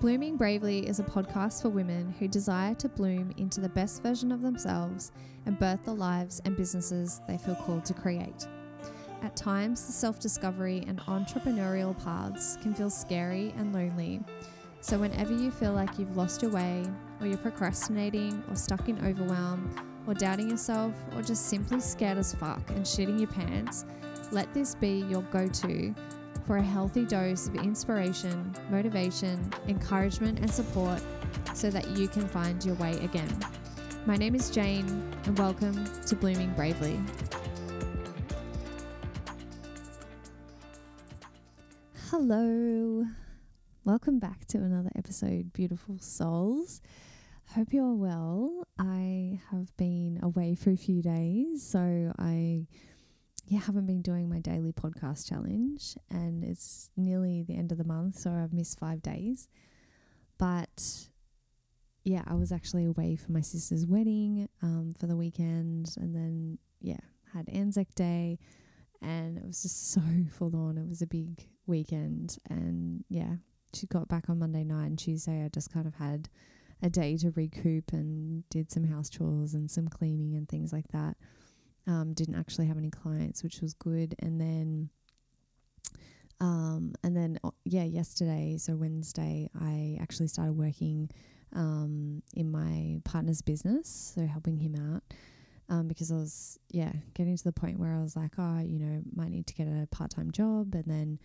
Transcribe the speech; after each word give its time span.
Blooming 0.00 0.38
Bravely 0.38 0.88
is 0.88 0.98
a 0.98 1.04
podcast 1.04 1.60
for 1.60 1.68
women 1.68 2.14
who 2.18 2.26
desire 2.26 2.74
to 2.76 2.88
bloom 2.88 3.34
into 3.36 3.60
the 3.60 3.68
best 3.68 4.02
version 4.02 4.32
of 4.32 4.40
themselves 4.40 5.12
and 5.44 5.58
birth 5.58 5.84
the 5.84 5.92
lives 5.92 6.40
and 6.46 6.56
businesses 6.56 7.20
they 7.28 7.36
feel 7.36 7.54
called 7.54 7.84
to 7.84 7.92
create. 7.92 8.48
At 9.20 9.36
times, 9.36 9.86
the 9.86 9.92
self 9.92 10.18
discovery 10.18 10.86
and 10.88 11.00
entrepreneurial 11.00 12.02
paths 12.02 12.56
can 12.62 12.72
feel 12.72 12.88
scary 12.88 13.52
and 13.58 13.74
lonely. 13.74 14.22
So, 14.80 14.98
whenever 14.98 15.34
you 15.34 15.50
feel 15.50 15.74
like 15.74 15.98
you've 15.98 16.16
lost 16.16 16.40
your 16.40 16.50
way, 16.50 16.82
or 17.20 17.26
you're 17.26 17.36
procrastinating, 17.36 18.42
or 18.48 18.56
stuck 18.56 18.88
in 18.88 19.04
overwhelm, 19.04 19.70
or 20.06 20.14
doubting 20.14 20.48
yourself, 20.48 20.94
or 21.14 21.20
just 21.20 21.50
simply 21.50 21.78
scared 21.78 22.16
as 22.16 22.34
fuck 22.34 22.70
and 22.70 22.86
shitting 22.86 23.18
your 23.18 23.28
pants, 23.28 23.84
let 24.32 24.50
this 24.54 24.74
be 24.74 25.04
your 25.10 25.20
go 25.24 25.46
to 25.46 25.94
for 26.50 26.56
a 26.56 26.62
healthy 26.62 27.04
dose 27.04 27.46
of 27.46 27.54
inspiration, 27.54 28.52
motivation, 28.70 29.38
encouragement, 29.68 30.40
and 30.40 30.50
support 30.50 31.00
so 31.54 31.70
that 31.70 31.86
you 31.90 32.08
can 32.08 32.26
find 32.26 32.64
your 32.64 32.74
way 32.74 32.98
again. 33.04 33.32
My 34.04 34.16
name 34.16 34.34
is 34.34 34.50
Jane, 34.50 35.14
and 35.26 35.38
welcome 35.38 35.88
to 36.06 36.16
Blooming 36.16 36.52
Bravely. 36.54 36.98
Hello. 42.08 43.04
Welcome 43.84 44.18
back 44.18 44.44
to 44.46 44.58
another 44.58 44.90
episode, 44.96 45.52
beautiful 45.52 46.00
souls. 46.00 46.80
Hope 47.54 47.72
you're 47.72 47.94
well. 47.94 48.66
I 48.76 49.40
have 49.52 49.76
been 49.76 50.18
away 50.20 50.56
for 50.56 50.70
a 50.70 50.76
few 50.76 51.00
days, 51.00 51.62
so 51.62 52.12
I 52.18 52.66
yeah, 53.50 53.58
haven't 53.58 53.86
been 53.86 54.00
doing 54.00 54.28
my 54.28 54.38
daily 54.38 54.70
podcast 54.70 55.28
challenge 55.28 55.96
and 56.08 56.44
it's 56.44 56.88
nearly 56.96 57.42
the 57.42 57.56
end 57.56 57.72
of 57.72 57.78
the 57.78 57.84
month, 57.84 58.16
so 58.16 58.30
I've 58.30 58.52
missed 58.52 58.78
5 58.78 59.02
days. 59.02 59.48
But 60.38 61.08
yeah, 62.04 62.22
I 62.28 62.34
was 62.34 62.52
actually 62.52 62.84
away 62.84 63.16
for 63.16 63.32
my 63.32 63.40
sister's 63.40 63.86
wedding 63.86 64.48
um, 64.62 64.92
for 64.96 65.08
the 65.08 65.16
weekend 65.16 65.96
and 65.96 66.14
then 66.14 66.58
yeah, 66.80 67.00
had 67.34 67.48
Anzac 67.48 67.92
Day 67.96 68.38
and 69.02 69.36
it 69.36 69.44
was 69.44 69.62
just 69.62 69.90
so 69.94 70.00
full 70.30 70.54
on. 70.54 70.78
It 70.78 70.88
was 70.88 71.02
a 71.02 71.08
big 71.08 71.48
weekend 71.66 72.38
and 72.48 73.04
yeah, 73.08 73.34
she 73.74 73.88
got 73.88 74.06
back 74.06 74.30
on 74.30 74.38
Monday 74.38 74.62
night 74.62 74.86
and 74.86 74.98
Tuesday 74.98 75.44
I 75.44 75.48
just 75.48 75.72
kind 75.72 75.88
of 75.88 75.96
had 75.96 76.28
a 76.84 76.88
day 76.88 77.16
to 77.16 77.32
recoup 77.32 77.92
and 77.92 78.48
did 78.48 78.70
some 78.70 78.84
house 78.84 79.10
chores 79.10 79.54
and 79.54 79.68
some 79.68 79.88
cleaning 79.88 80.36
and 80.36 80.48
things 80.48 80.72
like 80.72 80.86
that. 80.92 81.16
Um, 81.90 82.12
didn't 82.12 82.36
actually 82.36 82.66
have 82.66 82.78
any 82.78 82.90
clients, 82.90 83.42
which 83.42 83.60
was 83.60 83.74
good. 83.74 84.14
And 84.20 84.40
then, 84.40 84.90
um, 86.40 86.94
and 87.02 87.16
then 87.16 87.38
yeah, 87.64 87.82
yesterday, 87.82 88.58
so 88.58 88.76
Wednesday, 88.76 89.50
I 89.60 89.98
actually 90.00 90.28
started 90.28 90.52
working 90.52 91.10
um, 91.52 92.22
in 92.34 92.48
my 92.52 93.00
partner's 93.04 93.42
business, 93.42 94.12
so 94.14 94.24
helping 94.24 94.58
him 94.60 94.76
out. 94.76 95.02
Um, 95.68 95.88
because 95.88 96.12
I 96.12 96.16
was, 96.16 96.58
yeah, 96.70 96.92
getting 97.14 97.36
to 97.36 97.44
the 97.44 97.52
point 97.52 97.78
where 97.78 97.94
I 97.94 98.00
was 98.00 98.16
like, 98.16 98.32
oh, 98.38 98.60
you 98.60 98.78
know, 98.78 99.02
might 99.14 99.30
need 99.30 99.46
to 99.48 99.54
get 99.54 99.66
a 99.66 99.88
part 99.90 100.10
time 100.10 100.30
job. 100.30 100.74
And 100.74 100.84
then 100.86 101.18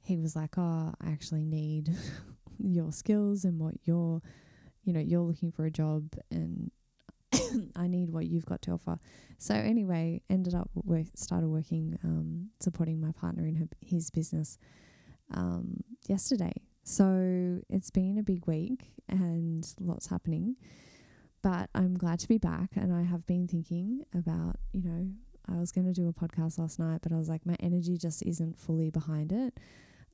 he 0.00 0.16
was 0.16 0.36
like, 0.36 0.56
oh, 0.58 0.92
I 1.00 1.10
actually 1.10 1.44
need 1.44 1.90
your 2.58 2.92
skills 2.92 3.44
and 3.44 3.58
what 3.58 3.74
you're, 3.84 4.20
you 4.84 4.92
know, 4.92 5.00
you're 5.00 5.22
looking 5.22 5.50
for 5.50 5.64
a 5.64 5.70
job 5.70 6.14
and 6.30 6.70
I 7.76 7.86
need 7.86 8.10
what 8.10 8.26
you've 8.26 8.46
got 8.46 8.62
to 8.62 8.72
offer. 8.72 8.98
So 9.38 9.54
anyway, 9.54 10.22
ended 10.30 10.54
up 10.54 10.70
work, 10.74 11.06
started 11.14 11.48
working, 11.48 11.98
um, 12.04 12.50
supporting 12.60 13.00
my 13.00 13.12
partner 13.12 13.46
in 13.46 13.56
her, 13.56 13.68
his 13.80 14.10
business 14.10 14.58
um, 15.32 15.82
yesterday. 16.08 16.52
So 16.82 17.60
it's 17.70 17.90
been 17.90 18.18
a 18.18 18.22
big 18.22 18.46
week 18.46 18.92
and 19.08 19.66
lots 19.80 20.06
happening. 20.06 20.56
But 21.42 21.68
I'm 21.74 21.98
glad 21.98 22.20
to 22.20 22.28
be 22.28 22.38
back, 22.38 22.70
and 22.74 22.90
I 22.90 23.02
have 23.02 23.26
been 23.26 23.46
thinking 23.46 24.02
about, 24.14 24.56
you 24.72 24.82
know, 24.82 25.10
I 25.46 25.60
was 25.60 25.72
going 25.72 25.86
to 25.86 25.92
do 25.92 26.08
a 26.08 26.12
podcast 26.12 26.58
last 26.58 26.78
night, 26.78 27.00
but 27.02 27.12
I 27.12 27.16
was 27.16 27.28
like, 27.28 27.44
my 27.44 27.56
energy 27.60 27.98
just 27.98 28.22
isn't 28.22 28.58
fully 28.58 28.88
behind 28.88 29.30
it. 29.30 29.60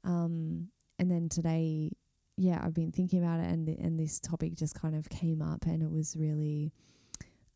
Um, 0.03 0.71
and 0.99 1.09
then 1.09 1.29
today, 1.29 1.93
yeah, 2.37 2.61
I've 2.65 2.75
been 2.75 2.91
thinking 2.91 3.23
about 3.23 3.39
it, 3.39 3.47
and 3.47 3.69
the, 3.69 3.79
and 3.79 3.99
this 3.99 4.19
topic 4.19 4.55
just 4.55 4.75
kind 4.75 4.97
of 4.97 5.09
came 5.09 5.41
up, 5.41 5.67
and 5.67 5.85
it 5.85 5.91
was 5.91 6.17
really 6.17 6.73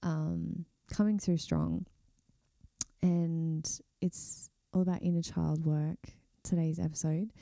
um, 0.04 0.64
coming 0.92 1.18
through 1.18 1.38
strong. 1.38 1.86
And 3.02 3.68
it's 4.00 4.48
all 4.72 4.82
about 4.82 5.02
inner 5.02 5.22
child 5.22 5.66
work, 5.66 5.98
today's 6.44 6.78
episode. 6.78 7.32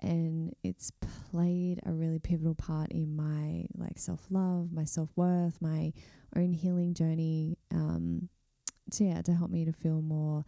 And 0.00 0.54
it's 0.62 0.92
played 1.30 1.80
a 1.86 1.92
really 1.92 2.18
pivotal 2.18 2.54
part 2.54 2.90
in 2.92 3.14
my 3.16 3.66
like 3.76 3.98
self 3.98 4.26
love, 4.30 4.72
my 4.72 4.84
self 4.84 5.10
worth, 5.16 5.60
my 5.60 5.92
own 6.36 6.52
healing 6.52 6.94
journey. 6.94 7.58
Um, 7.72 8.28
to 8.92 9.04
yeah, 9.04 9.22
to 9.22 9.32
help 9.32 9.50
me 9.50 9.64
to 9.64 9.72
feel 9.72 10.02
more 10.02 10.44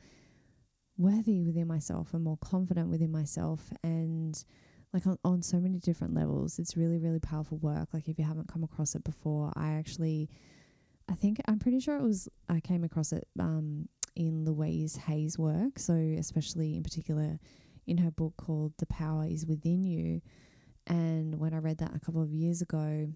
worthy 0.98 1.42
within 1.42 1.66
myself 1.66 2.12
and 2.14 2.24
more 2.24 2.38
confident 2.38 2.88
within 2.88 3.12
myself 3.12 3.70
and 3.82 4.44
like 4.92 5.06
on, 5.06 5.18
on 5.24 5.42
so 5.42 5.58
many 5.58 5.78
different 5.78 6.14
levels. 6.14 6.58
It's 6.58 6.76
really, 6.76 6.98
really 6.98 7.20
powerful 7.20 7.58
work. 7.58 7.88
Like 7.92 8.08
if 8.08 8.18
you 8.18 8.24
haven't 8.24 8.48
come 8.48 8.64
across 8.64 8.94
it 8.94 9.04
before, 9.04 9.52
I 9.54 9.72
actually 9.72 10.28
I 11.08 11.14
think 11.14 11.40
I'm 11.46 11.58
pretty 11.58 11.80
sure 11.80 11.96
it 11.96 12.02
was 12.02 12.28
I 12.48 12.60
came 12.60 12.84
across 12.84 13.12
it 13.12 13.28
um, 13.38 13.88
in 14.14 14.44
Louise 14.44 14.96
Hay's 14.96 15.38
work. 15.38 15.78
So 15.78 15.94
especially 15.94 16.76
in 16.76 16.82
particular 16.82 17.38
in 17.86 17.98
her 17.98 18.10
book 18.10 18.34
called 18.36 18.72
The 18.78 18.86
Power 18.86 19.26
Is 19.26 19.46
Within 19.46 19.84
You. 19.84 20.20
And 20.86 21.38
when 21.38 21.54
I 21.54 21.58
read 21.58 21.78
that 21.78 21.94
a 21.94 22.00
couple 22.00 22.22
of 22.22 22.32
years 22.32 22.62
ago, 22.62 23.08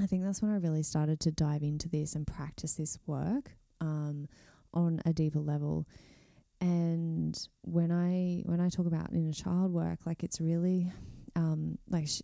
I 0.00 0.06
think 0.06 0.22
that's 0.22 0.42
when 0.42 0.50
I 0.50 0.56
really 0.56 0.82
started 0.82 1.20
to 1.20 1.30
dive 1.30 1.62
into 1.62 1.88
this 1.88 2.14
and 2.14 2.26
practice 2.26 2.74
this 2.74 2.98
work 3.06 3.52
um, 3.80 4.28
on 4.74 5.00
a 5.06 5.12
deeper 5.12 5.40
level. 5.40 5.86
And 6.60 7.38
when 7.62 7.90
I 7.92 8.42
when 8.46 8.60
I 8.60 8.68
talk 8.68 8.86
about 8.86 9.12
inner 9.12 9.32
child 9.32 9.72
work, 9.72 10.00
like 10.06 10.22
it's 10.22 10.40
really 10.40 10.90
um, 11.34 11.78
like 11.88 12.08
sh- 12.08 12.22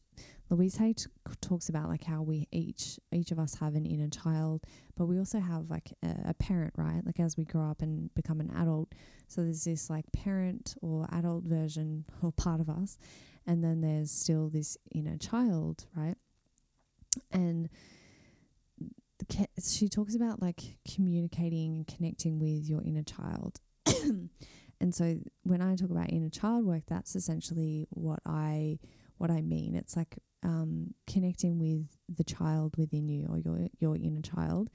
Louise 0.52 0.76
t- 0.76 0.94
talks 1.40 1.70
about 1.70 1.88
like 1.88 2.04
how 2.04 2.20
we 2.22 2.46
each 2.52 3.00
each 3.10 3.30
of 3.30 3.38
us 3.38 3.54
have 3.54 3.74
an 3.74 3.86
inner 3.86 4.08
child, 4.08 4.62
but 4.96 5.06
we 5.06 5.18
also 5.18 5.40
have 5.40 5.70
like 5.70 5.92
a, 6.02 6.30
a, 6.30 6.34
parent, 6.34 6.74
right? 6.76 7.00
Like 7.04 7.18
as 7.20 7.38
we 7.38 7.44
grow 7.44 7.70
up 7.70 7.80
and 7.80 8.14
become 8.14 8.38
an 8.38 8.50
adult, 8.50 8.92
so 9.28 9.42
there's 9.42 9.64
this 9.64 9.88
like 9.88 10.04
parent 10.12 10.74
or 10.82 11.06
adult 11.10 11.44
version 11.44 12.04
or 12.22 12.32
part 12.32 12.60
of 12.60 12.68
us, 12.68 12.98
and 13.46 13.64
then 13.64 13.80
there's 13.80 14.10
still 14.10 14.50
this 14.50 14.76
inner 14.94 15.16
child, 15.16 15.86
right? 15.96 16.16
And 17.30 17.70
she 19.62 19.88
talks 19.88 20.14
about 20.14 20.42
like 20.42 20.60
communicating 20.86 21.76
and 21.76 21.86
connecting 21.86 22.38
with 22.38 22.68
your 22.68 22.82
inner 22.82 23.02
child. 23.02 23.60
and 23.86 24.94
so 24.94 25.16
when 25.44 25.62
I 25.62 25.76
talk 25.76 25.90
about 25.90 26.10
inner 26.10 26.28
child 26.28 26.66
work, 26.66 26.82
that's 26.86 27.16
essentially 27.16 27.86
what 27.90 28.20
I 28.26 28.78
what 29.22 29.30
I 29.30 29.40
mean. 29.40 29.76
It's 29.76 29.96
like 29.96 30.18
um, 30.42 30.94
connecting 31.06 31.60
with 31.60 31.86
the 32.12 32.24
child 32.24 32.76
within 32.76 33.08
you 33.08 33.26
or 33.28 33.38
your 33.38 33.68
your 33.78 33.96
inner 33.96 34.20
child, 34.20 34.68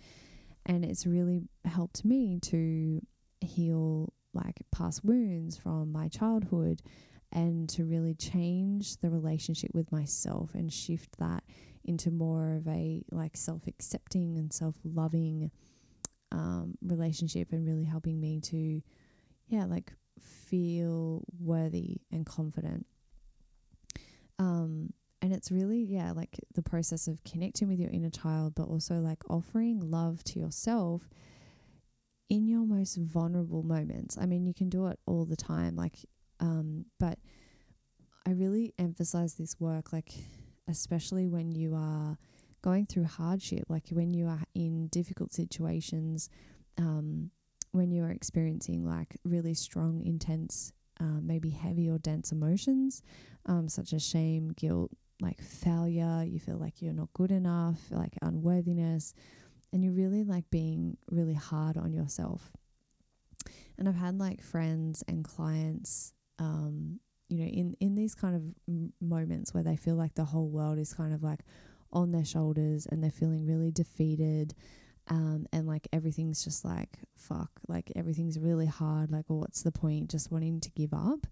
and 0.65 0.85
it's 0.85 1.05
really 1.05 1.41
helped 1.65 2.05
me 2.05 2.39
to 2.43 3.01
heal 3.41 4.13
like 4.33 4.61
past 4.71 5.03
wounds 5.03 5.57
from 5.57 5.91
my 5.91 6.07
childhood 6.07 6.81
and 7.33 7.67
to 7.67 7.83
really 7.83 8.13
change 8.13 8.97
the 8.97 9.09
relationship 9.09 9.71
with 9.73 9.91
myself 9.91 10.53
and 10.53 10.71
shift 10.71 11.17
that 11.19 11.43
into 11.83 12.09
more 12.09 12.55
of 12.55 12.67
a 12.69 13.03
like 13.11 13.35
self-accepting 13.35 14.37
and 14.37 14.53
self-loving 14.53 15.51
um, 16.31 16.77
relationship 16.81 17.51
and 17.51 17.65
really 17.67 17.83
helping 17.83 18.19
me 18.19 18.39
to 18.39 18.81
yeah 19.47 19.65
like 19.65 19.91
feel 20.19 21.23
worthy 21.39 21.97
and 22.11 22.25
confident 22.25 22.85
um, 24.39 24.93
and 25.21 25.33
it's 25.33 25.51
really, 25.51 25.79
yeah, 25.81 26.11
like 26.11 26.39
the 26.53 26.61
process 26.61 27.07
of 27.07 27.23
connecting 27.23 27.67
with 27.67 27.79
your 27.79 27.89
inner 27.89 28.09
child, 28.09 28.53
but 28.55 28.67
also 28.67 28.95
like 28.95 29.23
offering 29.29 29.79
love 29.79 30.23
to 30.25 30.39
yourself 30.39 31.09
in 32.29 32.47
your 32.47 32.65
most 32.65 32.97
vulnerable 32.97 33.63
moments. 33.63 34.17
I 34.19 34.25
mean, 34.25 34.45
you 34.45 34.53
can 34.53 34.69
do 34.69 34.87
it 34.87 34.99
all 35.05 35.25
the 35.25 35.35
time, 35.35 35.75
like, 35.75 36.05
um, 36.39 36.85
but 36.99 37.17
I 38.25 38.31
really 38.31 38.73
emphasize 38.77 39.35
this 39.35 39.59
work, 39.59 39.91
like, 39.91 40.13
especially 40.67 41.27
when 41.27 41.51
you 41.51 41.73
are 41.73 42.17
going 42.61 42.85
through 42.85 43.05
hardship, 43.05 43.63
like 43.69 43.89
when 43.89 44.13
you 44.13 44.27
are 44.27 44.43
in 44.53 44.87
difficult 44.87 45.33
situations, 45.33 46.29
um, 46.77 47.31
when 47.71 47.91
you 47.91 48.03
are 48.03 48.11
experiencing 48.11 48.85
like 48.85 49.15
really 49.23 49.53
strong, 49.53 50.01
intense 50.05 50.73
um, 50.99 51.21
maybe 51.25 51.49
heavy 51.49 51.89
or 51.89 51.97
dense 51.97 52.31
emotions, 52.31 53.01
um, 53.45 53.67
such 53.69 53.93
as 53.93 54.03
shame, 54.03 54.49
guilt, 54.55 54.91
like 55.21 55.41
failure. 55.41 56.23
You 56.25 56.39
feel 56.39 56.57
like 56.57 56.81
you're 56.81 56.93
not 56.93 57.13
good 57.13 57.31
enough, 57.31 57.79
like 57.91 58.15
unworthiness, 58.21 59.13
and 59.71 59.83
you're 59.83 59.93
really 59.93 60.23
like 60.23 60.49
being 60.49 60.97
really 61.09 61.33
hard 61.33 61.77
on 61.77 61.93
yourself. 61.93 62.51
And 63.77 63.87
I've 63.87 63.95
had 63.95 64.17
like 64.17 64.41
friends 64.41 65.03
and 65.07 65.23
clients 65.23 66.13
um, 66.39 66.99
you 67.29 67.39
know, 67.39 67.45
in 67.45 67.75
in 67.79 67.95
these 67.95 68.15
kind 68.15 68.35
of 68.35 68.41
m- 68.67 68.93
moments 69.01 69.53
where 69.53 69.63
they 69.63 69.75
feel 69.75 69.95
like 69.95 70.15
the 70.15 70.25
whole 70.25 70.47
world 70.47 70.79
is 70.79 70.93
kind 70.93 71.13
of 71.13 71.23
like 71.23 71.41
on 71.91 72.11
their 72.11 72.25
shoulders 72.25 72.85
and 72.85 73.03
they're 73.03 73.11
feeling 73.11 73.45
really 73.45 73.71
defeated. 73.71 74.53
Um, 75.09 75.47
and 75.53 75.65
like 75.67 75.87
everything's 75.93 76.43
just 76.43 76.65
like 76.65 76.99
fuck, 77.15 77.51
like 77.67 77.91
everything's 77.95 78.37
really 78.37 78.65
hard. 78.65 79.11
Like, 79.11 79.25
well, 79.29 79.39
what's 79.39 79.63
the 79.63 79.71
point? 79.71 80.09
Just 80.09 80.31
wanting 80.31 80.59
to 80.61 80.69
give 80.71 80.93
up. 80.93 81.25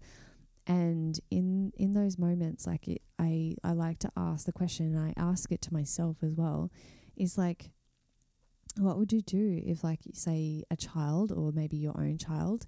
And 0.66 1.18
in 1.30 1.72
in 1.76 1.92
those 1.94 2.18
moments, 2.18 2.66
like 2.66 2.88
it, 2.88 3.02
I 3.18 3.54
I 3.62 3.72
like 3.72 3.98
to 4.00 4.10
ask 4.16 4.46
the 4.46 4.52
question, 4.52 4.94
and 4.94 4.98
I 4.98 5.12
ask 5.20 5.52
it 5.52 5.62
to 5.62 5.72
myself 5.72 6.16
as 6.22 6.34
well, 6.34 6.70
is 7.16 7.38
like, 7.38 7.70
what 8.78 8.98
would 8.98 9.12
you 9.12 9.20
do 9.22 9.62
if, 9.64 9.84
like, 9.84 10.00
say, 10.12 10.64
a 10.70 10.76
child 10.76 11.32
or 11.32 11.52
maybe 11.52 11.76
your 11.76 11.98
own 11.98 12.18
child, 12.18 12.66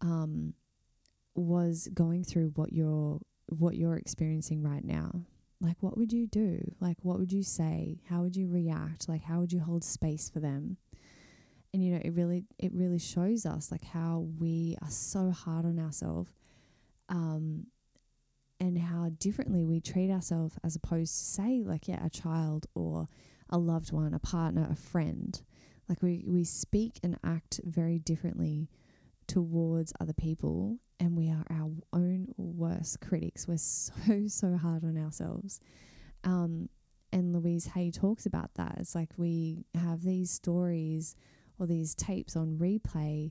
um, 0.00 0.54
was 1.34 1.88
going 1.94 2.24
through 2.24 2.52
what 2.56 2.72
you're 2.72 3.20
what 3.46 3.76
you're 3.76 3.96
experiencing 3.96 4.62
right 4.62 4.84
now? 4.84 5.22
Like, 5.60 5.76
what 5.80 5.98
would 5.98 6.12
you 6.12 6.26
do? 6.26 6.60
Like, 6.80 6.98
what 7.02 7.18
would 7.18 7.32
you 7.32 7.42
say? 7.42 8.00
How 8.08 8.22
would 8.22 8.36
you 8.36 8.48
react? 8.48 9.08
Like, 9.08 9.22
how 9.24 9.40
would 9.40 9.52
you 9.52 9.60
hold 9.60 9.82
space 9.82 10.30
for 10.30 10.38
them? 10.38 10.76
And 11.74 11.84
you 11.84 11.92
know, 11.92 12.00
it 12.02 12.14
really 12.14 12.44
it 12.58 12.72
really 12.72 12.98
shows 12.98 13.44
us 13.44 13.70
like 13.70 13.84
how 13.84 14.26
we 14.38 14.76
are 14.82 14.90
so 14.90 15.30
hard 15.30 15.66
on 15.66 15.78
ourselves, 15.78 16.32
um, 17.08 17.66
and 18.60 18.78
how 18.78 19.10
differently 19.18 19.64
we 19.64 19.80
treat 19.80 20.10
ourselves 20.10 20.56
as 20.64 20.76
opposed 20.76 21.18
to 21.18 21.24
say 21.24 21.62
like 21.64 21.86
yeah, 21.86 22.04
a 22.04 22.08
child 22.08 22.66
or 22.74 23.06
a 23.50 23.58
loved 23.58 23.92
one, 23.92 24.14
a 24.14 24.18
partner, 24.18 24.66
a 24.70 24.76
friend. 24.76 25.42
Like 25.88 26.02
we 26.02 26.24
we 26.26 26.44
speak 26.44 26.98
and 27.02 27.18
act 27.24 27.60
very 27.64 27.98
differently 27.98 28.68
towards 29.28 29.92
other 30.00 30.12
people 30.12 30.78
and 30.98 31.16
we 31.16 31.30
are 31.30 31.44
our 31.50 31.70
own 31.92 32.34
worst 32.36 33.00
critics. 33.00 33.46
We're 33.46 33.58
so, 33.58 33.92
so 34.26 34.56
hard 34.56 34.82
on 34.82 34.98
ourselves. 34.98 35.60
Um, 36.24 36.68
and 37.12 37.32
Louise 37.32 37.66
Hay 37.66 37.90
talks 37.90 38.26
about 38.26 38.54
that. 38.54 38.76
It's 38.78 38.94
like 38.94 39.10
we 39.16 39.64
have 39.74 40.02
these 40.02 40.30
stories 40.30 41.14
or 41.58 41.66
these 41.66 41.94
tapes 41.94 42.36
on 42.36 42.58
replay 42.58 43.30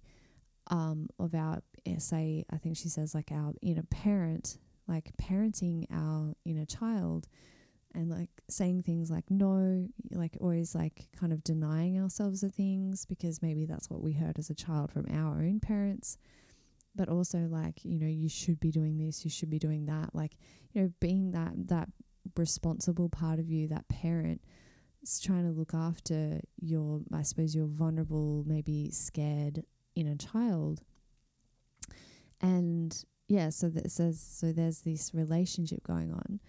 um, 0.69 1.09
of 1.19 1.35
our, 1.35 1.61
eh, 1.85 1.97
say, 1.97 2.45
I 2.51 2.57
think 2.57 2.77
she 2.77 2.89
says, 2.89 3.13
like 3.13 3.31
our 3.31 3.53
inner 3.61 3.83
parent, 3.83 4.57
like 4.88 5.11
parenting 5.17 5.85
our 5.91 6.33
inner 6.45 6.65
child 6.65 7.27
and 7.97 8.11
like 8.11 8.29
saying 8.47 8.83
things 8.83 9.09
like 9.09 9.29
no, 9.31 9.88
like 10.11 10.38
always 10.39 10.75
like 10.75 11.07
kind 11.19 11.33
of 11.33 11.44
denying 11.44 11.99
ourselves 11.99 12.44
of 12.44 12.53
things 12.53 13.05
because 13.05 13.41
maybe 13.41 13.65
that's 13.65 13.89
what 13.89 14.01
we 14.03 14.13
heard 14.13 14.38
as 14.38 14.51
a 14.51 14.55
child 14.55 14.91
from 14.91 15.07
our 15.11 15.39
own 15.39 15.59
parents. 15.59 16.17
But 16.95 17.09
also 17.09 17.39
like, 17.49 17.83
you 17.83 17.99
know, 17.99 18.07
you 18.07 18.29
should 18.29 18.59
be 18.59 18.71
doing 18.71 18.97
this, 18.97 19.25
you 19.25 19.31
should 19.31 19.49
be 19.49 19.57
doing 19.57 19.88
that. 19.88 20.13
Like, 20.13 20.38
you 20.73 20.81
know, 20.81 20.94
being 20.99 21.31
that 21.31 21.53
that 21.69 21.89
responsible 22.35 23.09
part 23.09 23.39
of 23.39 23.49
you, 23.49 23.67
that 23.69 23.89
parent 23.89 24.41
is 25.01 25.19
trying 25.19 25.45
to 25.45 25.51
look 25.51 25.73
after 25.73 26.39
your 26.61 27.01
I 27.11 27.23
suppose 27.23 27.55
your 27.55 27.67
vulnerable, 27.67 28.43
maybe 28.45 28.91
scared 28.91 29.63
inner 29.95 30.15
child. 30.15 30.81
And 32.41 32.95
yeah, 33.27 33.50
so 33.50 33.69
that 33.69 33.91
says 33.91 34.21
so 34.21 34.51
there's 34.51 34.81
this 34.81 35.15
relationship 35.15 35.81
going 35.81 36.13
on 36.13 36.39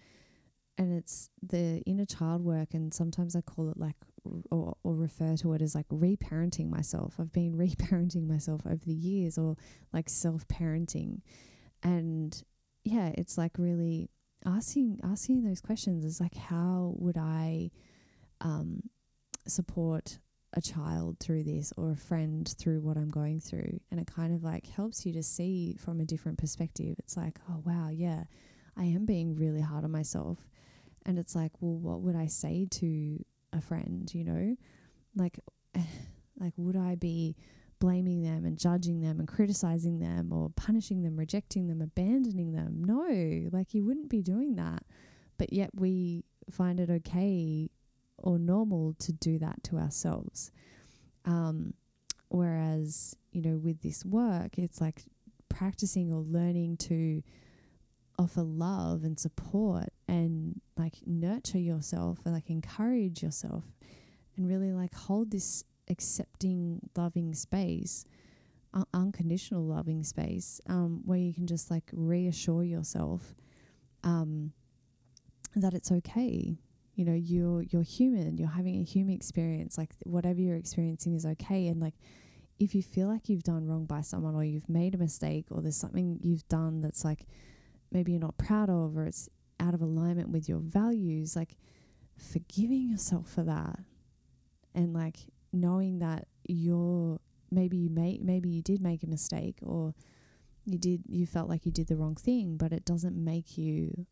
and 0.79 0.97
it's 0.97 1.29
the 1.43 1.83
inner 1.87 2.07
child 2.07 2.43
work 2.43 2.73
and 2.73 2.95
sometimes 2.95 3.35
i 3.37 3.41
call 3.41 3.69
it 3.69 3.77
like 3.77 3.97
or, 4.51 4.77
or 4.83 4.95
refer 4.95 5.37
to 5.37 5.53
it 5.55 5.63
as 5.63 5.75
like 5.75 5.89
reparenting 5.89 6.69
myself. 6.69 7.15
I've 7.19 7.33
been 7.33 7.55
reparenting 7.57 8.27
myself 8.27 8.63
over 8.67 8.85
the 8.85 8.95
years 8.95 9.39
or 9.39 9.57
like 9.93 10.09
self-parenting. 10.09 11.21
And 11.83 12.43
yeah 12.85 13.11
it's 13.17 13.37
like 13.37 13.53
really 13.59 14.09
asking 14.47 15.01
asking 15.03 15.43
those 15.43 15.61
questions 15.61 16.05
is 16.05 16.21
like 16.21 16.37
how 16.37 16.95
would 16.97 17.19
i 17.19 17.71
um, 18.41 18.81
support 19.47 20.19
a 20.55 20.61
child 20.61 21.19
through 21.19 21.43
this 21.43 21.73
or 21.77 21.91
a 21.91 21.97
friend 21.97 22.55
through 22.59 22.81
what 22.81 22.97
i'm 22.97 23.11
going 23.11 23.41
through? 23.41 23.81
And 23.91 24.01
it 24.01 24.07
kind 24.07 24.35
of 24.35 24.43
like 24.43 24.67
helps 24.67 25.05
you 25.05 25.13
to 25.15 25.23
see 25.23 25.77
from 25.79 26.01
a 26.01 26.05
different 26.05 26.39
perspective. 26.39 26.97
It's 26.99 27.17
like 27.17 27.39
oh 27.51 27.63
wow 27.65 27.89
yeah 27.91 28.25
i 28.77 28.85
am 28.85 29.05
being 29.05 29.35
really 29.35 29.61
hard 29.61 29.85
on 29.85 29.91
myself 29.91 30.39
and 31.07 31.19
it's 31.19 31.35
like, 31.35 31.53
well, 31.61 31.77
what 31.77 32.01
would 32.01 32.17
I 32.17 32.27
say 32.27 32.67
to 32.71 33.25
a 33.53 33.61
friend, 33.61 34.13
you 34.13 34.25
know? 34.25 34.57
Like 35.17 35.39
like 36.41 36.53
would 36.57 36.77
I 36.77 36.95
be 36.95 37.37
blaming 37.81 38.23
them 38.23 38.45
and 38.45 38.59
judging 38.59 39.01
them 39.01 39.21
and 39.21 39.29
criticizing 39.29 40.01
them 40.01 40.33
or 40.33 40.51
punishing 40.51 41.03
them, 41.03 41.17
rejecting 41.17 41.69
them, 41.69 41.81
abandoning 41.81 42.53
them? 42.53 42.83
No, 42.85 43.49
like 43.57 43.75
you 43.75 43.85
wouldn't 43.85 44.09
be 44.09 44.23
doing 44.23 44.57
that. 44.57 44.83
But 45.39 45.53
yet 45.53 45.71
we 45.75 46.25
find 46.51 46.81
it 46.81 46.91
okay 46.91 47.71
or 48.19 48.39
normal 48.39 48.95
to 48.99 49.13
do 49.13 49.39
that 49.39 49.63
to 49.65 49.79
ourselves. 49.79 50.51
Um, 51.25 51.75
whereas, 52.29 53.17
you 53.33 53.43
know, 53.43 53.59
with 53.59 53.83
this 53.83 54.05
work, 54.05 54.59
it's 54.59 54.81
like 54.81 55.05
practicing 55.49 56.13
or 56.13 56.23
learning 56.23 56.77
to 56.79 57.23
offer 58.19 58.43
love 58.43 59.05
and 59.05 59.19
support 59.19 59.89
and 60.09 60.61
like 60.77 60.95
nurture 61.07 61.59
yourself 61.59 62.19
and 62.25 62.35
like 62.35 62.51
encourage 62.51 63.23
yourself 63.23 63.65
and 64.37 64.49
really 64.49 64.73
like 64.73 64.95
hold 64.95 65.31
this 65.31 65.65
accepting 65.89 66.81
loving 66.97 67.35
space 67.35 68.05
uh, 68.75 68.85
unconditional 68.93 69.65
loving 69.65 70.03
space 70.03 70.61
um, 70.69 71.01
where 71.05 71.19
you 71.19 71.33
can 71.33 71.47
just 71.47 71.71
like 71.71 71.85
reassure 71.93 72.65
yourself 72.65 73.35
um, 74.05 74.53
that 75.57 75.75
it's 75.75 75.91
okay. 75.91 76.59
You 76.95 77.05
know 77.05 77.15
you're 77.15 77.63
you're 77.63 77.83
human 77.83 78.37
you're 78.39 78.49
having 78.49 78.81
a 78.81 78.83
human 78.83 79.15
experience 79.15 79.79
like 79.79 79.95
whatever 80.03 80.41
you're 80.41 80.57
experiencing 80.57 81.15
is 81.15 81.25
okay. 81.25 81.69
And 81.69 81.81
like 81.81 81.95
if 82.59 82.75
you 82.75 82.83
feel 82.83 83.07
like 83.07 83.29
you've 83.29 83.45
done 83.45 83.67
wrong 83.67 83.85
by 83.85 84.01
someone 84.01 84.35
or 84.35 84.43
you've 84.43 84.69
made 84.69 84.97
a 84.97 84.99
mistake 84.99 85.47
or 85.51 85.63
there's 85.63 85.77
something 85.77 86.19
you've 86.21 86.47
done 86.49 86.81
that's 86.81 87.05
like 87.05 87.27
maybe 87.91 88.13
you're 88.13 88.21
not 88.21 88.39
proud 88.39 88.71
of 88.71 88.97
or 88.97 89.05
it's 89.05 89.29
out 89.61 89.75
of 89.75 89.83
alignment 89.83 90.29
with 90.31 90.49
your 90.49 90.61
values, 90.61 91.35
like 91.35 91.57
forgiving 92.17 92.89
yourself 92.91 93.29
for 93.29 93.43
that 93.43 93.79
and 94.75 94.93
like 94.93 95.17
knowing 95.53 95.99
that 96.01 96.27
you're 96.47 97.19
maybe 97.51 97.77
you 97.77 97.91
may 97.91 98.19
maybe 98.23 98.49
you 98.49 98.63
did 98.63 98.81
make 98.81 99.03
a 99.03 99.07
mistake 99.07 99.59
or 99.63 99.95
you 100.65 100.79
did 100.79 101.03
you 101.09 101.27
felt 101.27 101.49
like 101.49 101.65
you 101.65 101.73
did 101.73 101.89
the 101.89 101.97
wrong 101.97 102.15
thing, 102.15 102.57
but 102.57 102.73
it 102.73 102.85
doesn't 102.85 103.17
make 103.17 103.57
you 103.57 104.07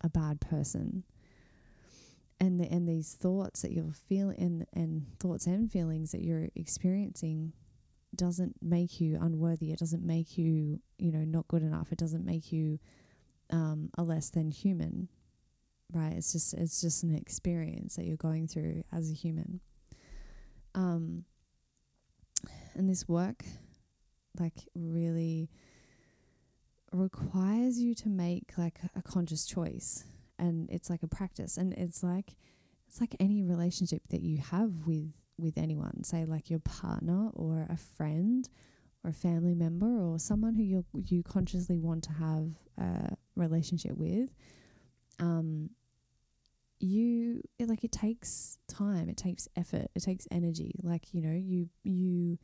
a 0.00 0.08
bad 0.08 0.40
person. 0.40 1.04
And 2.40 2.60
the, 2.60 2.70
and 2.70 2.88
these 2.88 3.14
thoughts 3.14 3.62
that 3.62 3.72
you're 3.72 3.92
feeling 3.92 4.36
and, 4.38 4.66
and 4.72 5.06
thoughts 5.18 5.46
and 5.46 5.70
feelings 5.70 6.12
that 6.12 6.22
you're 6.22 6.48
experiencing 6.54 7.52
doesn't 8.14 8.56
make 8.62 9.00
you 9.00 9.18
unworthy. 9.20 9.72
It 9.72 9.80
doesn't 9.80 10.04
make 10.04 10.38
you, 10.38 10.80
you 10.98 11.10
know, 11.10 11.24
not 11.24 11.48
good 11.48 11.62
enough. 11.62 11.90
It 11.90 11.98
doesn't 11.98 12.24
make 12.24 12.52
you 12.52 12.78
um, 13.50 13.90
a 13.96 14.02
less 14.02 14.30
than 14.30 14.50
human, 14.50 15.08
right? 15.92 16.12
It's 16.12 16.32
just 16.32 16.54
it's 16.54 16.80
just 16.80 17.02
an 17.02 17.14
experience 17.14 17.96
that 17.96 18.04
you're 18.04 18.16
going 18.16 18.48
through 18.48 18.84
as 18.92 19.10
a 19.10 19.14
human. 19.14 19.60
Um, 20.74 21.24
and 22.74 22.88
this 22.88 23.08
work, 23.08 23.44
like, 24.38 24.68
really 24.74 25.50
requires 26.92 27.78
you 27.78 27.94
to 27.94 28.08
make 28.08 28.56
like 28.56 28.78
a 28.94 29.02
conscious 29.02 29.44
choice, 29.44 30.04
and 30.38 30.70
it's 30.70 30.88
like 30.88 31.02
a 31.02 31.08
practice, 31.08 31.56
and 31.56 31.72
it's 31.74 32.02
like 32.02 32.36
it's 32.86 33.00
like 33.00 33.16
any 33.20 33.42
relationship 33.42 34.02
that 34.10 34.22
you 34.22 34.38
have 34.38 34.86
with 34.86 35.12
with 35.38 35.58
anyone, 35.58 36.02
say 36.04 36.24
like 36.24 36.50
your 36.50 36.60
partner 36.60 37.30
or 37.34 37.66
a 37.68 37.76
friend 37.76 38.48
or 39.08 39.10
a 39.10 39.14
family 39.14 39.54
member 39.54 39.86
or 39.86 40.18
someone 40.18 40.54
who 40.54 40.62
you 40.62 40.84
you 41.06 41.22
consciously 41.22 41.78
want 41.78 42.04
to 42.04 42.12
have 42.12 42.50
a 42.78 43.16
relationship 43.36 43.96
with, 43.96 44.34
um, 45.18 45.70
you 46.78 47.42
it, 47.58 47.68
like 47.68 47.84
it 47.84 47.92
takes 47.92 48.58
time, 48.68 49.08
it 49.08 49.16
takes 49.16 49.48
effort, 49.56 49.88
it 49.94 50.02
takes 50.02 50.28
energy. 50.30 50.74
Like 50.82 51.14
you 51.14 51.22
know, 51.22 51.32
you 51.32 51.68
you 51.82 52.38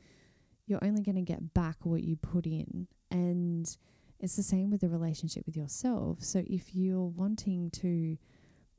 you're 0.66 0.82
only 0.82 1.02
going 1.02 1.16
to 1.16 1.22
get 1.22 1.52
back 1.52 1.76
what 1.82 2.02
you 2.02 2.16
put 2.16 2.46
in, 2.46 2.88
and 3.10 3.76
it's 4.18 4.36
the 4.36 4.42
same 4.42 4.70
with 4.70 4.80
the 4.80 4.88
relationship 4.88 5.44
with 5.46 5.56
yourself. 5.56 6.22
So 6.22 6.42
if 6.46 6.74
you're 6.74 7.04
wanting 7.04 7.70
to 7.72 8.16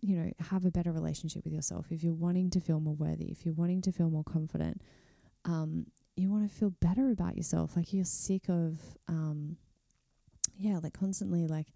you 0.02 0.18
know, 0.18 0.30
have 0.40 0.66
a 0.66 0.70
better 0.72 0.92
relationship 0.92 1.44
with 1.46 1.54
yourself, 1.54 1.88
if 1.90 2.04
you're 2.04 2.14
wanting 2.14 2.50
to 2.52 2.60
feel 2.60 2.80
more 2.80 2.94
worthy, 2.94 3.26
if 3.32 3.44
you're 3.44 3.56
wanting 3.56 3.82
to 3.82 3.92
feel 3.92 4.10
more 4.10 4.26
confident, 4.26 4.80
um, 5.46 5.88
you 6.16 6.30
want 6.30 6.50
to 6.50 6.56
feel 6.56 6.72
better 6.82 7.10
about 7.12 7.36
yourself. 7.36 7.76
Like 7.76 7.94
you're 7.94 8.06
sick 8.06 8.50
of, 8.50 8.80
um, 9.08 9.58
yeah, 10.58 10.80
like 10.82 10.94
constantly 10.94 11.48
like 11.48 11.68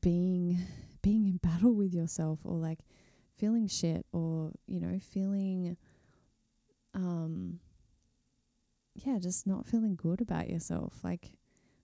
being 0.00 0.58
being 1.02 1.26
in 1.26 1.36
battle 1.36 1.74
with 1.74 1.94
yourself 1.94 2.40
or 2.42 2.56
like 2.56 2.80
feeling 3.38 3.68
shit 3.68 4.04
or 4.12 4.50
you 4.66 4.80
know 4.80 4.98
feeling 4.98 5.76
um 6.94 7.60
yeah 8.94 9.16
just 9.20 9.46
not 9.46 9.64
feeling 9.64 9.94
good 9.94 10.20
about 10.20 10.50
yourself 10.50 10.94
like 11.04 11.30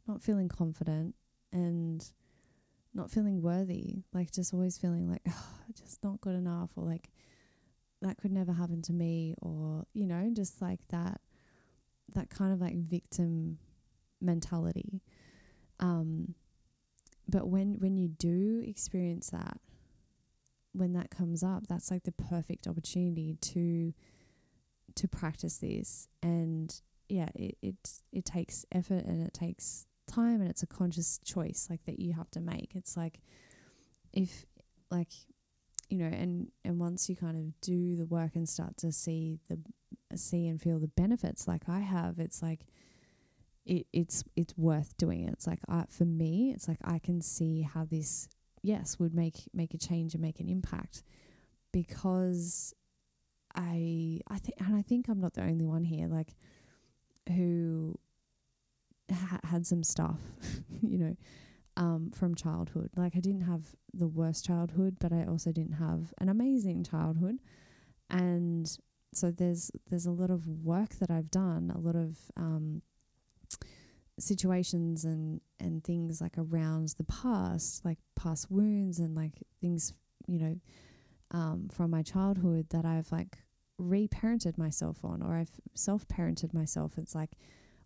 not 0.09 0.21
feeling 0.21 0.49
confident 0.49 1.15
and 1.53 2.11
not 2.95 3.11
feeling 3.11 3.41
worthy, 3.41 4.03
like 4.13 4.31
just 4.31 4.53
always 4.53 4.77
feeling 4.79 5.09
like, 5.11 5.23
oh, 5.29 5.51
just 5.75 6.03
not 6.03 6.21
good 6.21 6.35
enough, 6.35 6.71
or 6.77 6.85
like 6.85 7.11
that 8.03 8.19
could 8.19 8.33
never 8.33 8.53
happen 8.53 8.83
to 8.83 8.93
me, 8.93 9.35
or, 9.41 9.85
you 9.95 10.07
know, 10.07 10.31
just 10.33 10.61
like 10.61 10.81
that, 10.91 11.21
that 12.15 12.29
kind 12.31 12.53
of 12.53 12.61
like 12.61 12.77
victim 12.77 13.59
mentality. 14.21 15.01
Um, 15.81 16.35
but 17.29 17.49
when, 17.49 17.77
when 17.79 17.97
you 17.97 18.09
do 18.09 18.63
experience 18.67 19.31
that, 19.31 19.59
when 20.73 20.93
that 20.93 21.11
comes 21.11 21.43
up, 21.43 21.67
that's 21.67 21.91
like 21.91 22.05
the 22.05 22.13
perfect 22.13 22.67
opportunity 22.67 23.37
to, 23.41 23.95
to 24.95 25.09
practice 25.09 25.59
this. 25.59 26.09
And 26.23 26.75
yeah, 27.09 27.29
it, 27.35 27.57
it, 27.63 27.77
it 28.13 28.25
takes 28.25 28.65
effort 28.73 29.05
and 29.05 29.27
it 29.27 29.35
takes 29.35 29.87
time 30.11 30.41
and 30.41 30.51
it's 30.51 30.63
a 30.63 30.67
conscious 30.67 31.19
choice 31.25 31.69
like 31.71 31.85
that 31.85 31.99
you 31.99 32.13
have 32.15 32.31
to 32.33 32.41
make. 32.41 32.73
It's 32.75 32.97
like 32.97 33.21
if 34.13 34.45
like 34.91 35.13
you 35.93 35.99
know 35.99 36.07
and 36.07 36.49
and 36.65 36.81
once 36.81 37.11
you 37.11 37.15
kind 37.15 37.37
of 37.37 37.61
do 37.61 37.97
the 37.97 38.07
work 38.07 38.35
and 38.35 38.49
start 38.49 38.79
to 38.79 38.91
see 38.91 39.39
the 39.51 39.59
see 40.17 40.49
and 40.49 40.59
feel 40.59 40.79
the 40.79 40.89
benefits 40.89 41.47
like 41.47 41.69
I 41.69 41.81
have, 41.81 42.19
it's 42.19 42.41
like 42.41 42.61
it, 43.67 43.87
it's 43.93 44.25
it's 44.35 44.57
worth 44.57 44.97
doing 44.97 45.25
it. 45.25 45.33
It's 45.35 45.47
like 45.47 45.61
I, 45.69 45.85
for 45.91 46.07
me, 46.07 46.51
it's 46.55 46.67
like 46.67 46.79
I 46.83 46.99
can 46.99 47.21
see 47.21 47.61
how 47.61 47.85
this 47.85 48.27
yes 48.63 48.99
would 48.99 49.15
make 49.15 49.51
make 49.53 49.75
a 49.75 49.79
change 49.79 50.15
and 50.15 50.23
make 50.23 50.41
an 50.41 50.49
impact 50.49 51.03
because 51.73 52.73
I 53.55 54.21
I 54.29 54.39
think 54.39 54.55
and 54.61 54.75
I 54.75 54.81
think 54.81 55.09
I'm 55.09 55.21
not 55.21 55.35
the 55.35 55.43
only 55.43 55.67
one 55.67 55.85
here 55.85 56.09
like 56.09 56.35
who 57.29 57.99
ha- 59.13 59.41
had 59.45 59.67
some 59.67 59.83
stuff, 59.85 60.21
you 60.83 60.97
know, 60.97 61.17
um, 61.77 62.11
from 62.15 62.35
childhood. 62.35 62.91
Like 62.97 63.17
I 63.17 63.21
didn't 63.21 63.43
have 63.43 63.75
the 63.95 64.09
worst 64.09 64.45
childhood, 64.45 64.97
but 64.99 65.13
I 65.13 65.25
also 65.25 65.53
didn't 65.53 65.75
have 65.75 66.13
an 66.19 66.29
amazing 66.29 66.85
childhood, 66.85 67.37
and 68.11 68.71
so 69.15 69.31
there's 69.31 69.71
there's 69.89 70.07
a 70.07 70.11
lot 70.11 70.31
of 70.31 70.47
work 70.47 70.91
that 70.97 71.11
I've 71.11 71.31
done, 71.31 71.73
a 71.75 71.79
lot 71.79 71.97
of 71.97 72.19
um, 72.37 72.83
situations 74.19 75.05
and 75.05 75.41
and 75.61 75.85
things 75.85 76.21
like 76.21 76.37
around 76.39 76.95
the 76.99 77.05
past, 77.05 77.85
like 77.85 77.99
past 78.17 78.51
wounds 78.51 78.99
and 78.99 79.15
like 79.15 79.43
things, 79.61 79.93
you 80.27 80.39
know, 80.39 80.57
um, 81.31 81.69
from 81.71 81.91
my 81.91 82.03
childhood 82.03 82.67
that 82.71 82.85
I've 82.85 83.11
like 83.13 83.39
reparented 83.81 84.59
myself 84.59 85.05
on, 85.05 85.23
or 85.23 85.35
I've 85.35 85.61
self 85.75 86.07
parented 86.09 86.55
myself. 86.55 86.99
It's 86.99 87.15
like 87.15 87.33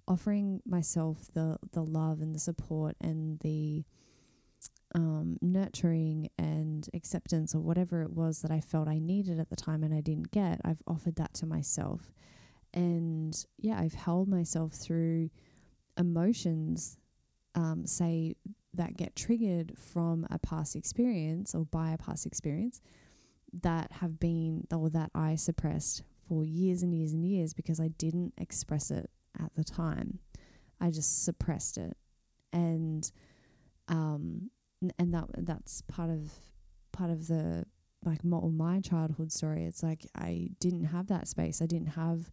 offering 0.08 0.60
myself 0.66 1.28
the 1.34 1.58
the 1.72 1.82
love 1.82 2.20
and 2.20 2.34
the 2.34 2.38
support 2.38 2.96
and 3.00 3.38
the 3.40 3.84
um, 4.94 5.36
nurturing 5.42 6.30
and 6.38 6.88
acceptance 6.94 7.54
or 7.54 7.60
whatever 7.60 8.02
it 8.02 8.12
was 8.12 8.40
that 8.42 8.50
I 8.50 8.60
felt 8.60 8.88
I 8.88 8.98
needed 8.98 9.38
at 9.38 9.50
the 9.50 9.56
time 9.56 9.82
and 9.82 9.92
I 9.92 10.00
didn't 10.00 10.30
get, 10.30 10.60
I've 10.64 10.82
offered 10.86 11.16
that 11.16 11.34
to 11.34 11.46
myself. 11.46 12.12
And 12.72 13.36
yeah, 13.58 13.78
I've 13.78 13.94
held 13.94 14.28
myself 14.28 14.72
through 14.72 15.30
emotions, 15.98 16.98
um, 17.54 17.86
say, 17.86 18.36
that 18.75 18.96
get 18.96 19.16
triggered 19.16 19.72
from 19.78 20.26
a 20.30 20.38
past 20.38 20.76
experience 20.76 21.54
or 21.54 21.64
by 21.64 21.90
a 21.90 21.98
past 21.98 22.26
experience 22.26 22.80
that 23.62 23.90
have 23.92 24.20
been 24.20 24.66
or 24.72 24.90
that 24.90 25.10
I 25.14 25.34
suppressed 25.36 26.02
for 26.28 26.44
years 26.44 26.82
and 26.82 26.94
years 26.94 27.12
and 27.12 27.25
years 27.25 27.54
because 27.54 27.80
I 27.80 27.88
didn't 27.88 28.34
express 28.36 28.90
it 28.90 29.10
at 29.40 29.55
the 29.55 29.64
time. 29.64 30.21
I 30.81 30.90
just 30.90 31.25
suppressed 31.25 31.78
it, 31.78 31.97
and 32.52 33.11
um, 33.88 34.50
and 34.99 35.14
that 35.14 35.25
that's 35.38 35.83
part 35.83 36.11
of 36.11 36.33
part 36.93 37.11
of 37.11 37.28
the 37.28 37.64
like 38.05 38.25
my 38.25 38.81
childhood 38.81 39.33
story. 39.33 39.64
It's 39.64 39.83
like 39.83 40.07
I 40.14 40.50
didn't 40.61 40.85
have 40.85 41.09
that 41.09 41.28
space. 41.28 41.62
I 41.62 41.66
didn't 41.66 41.88
have 41.88 42.31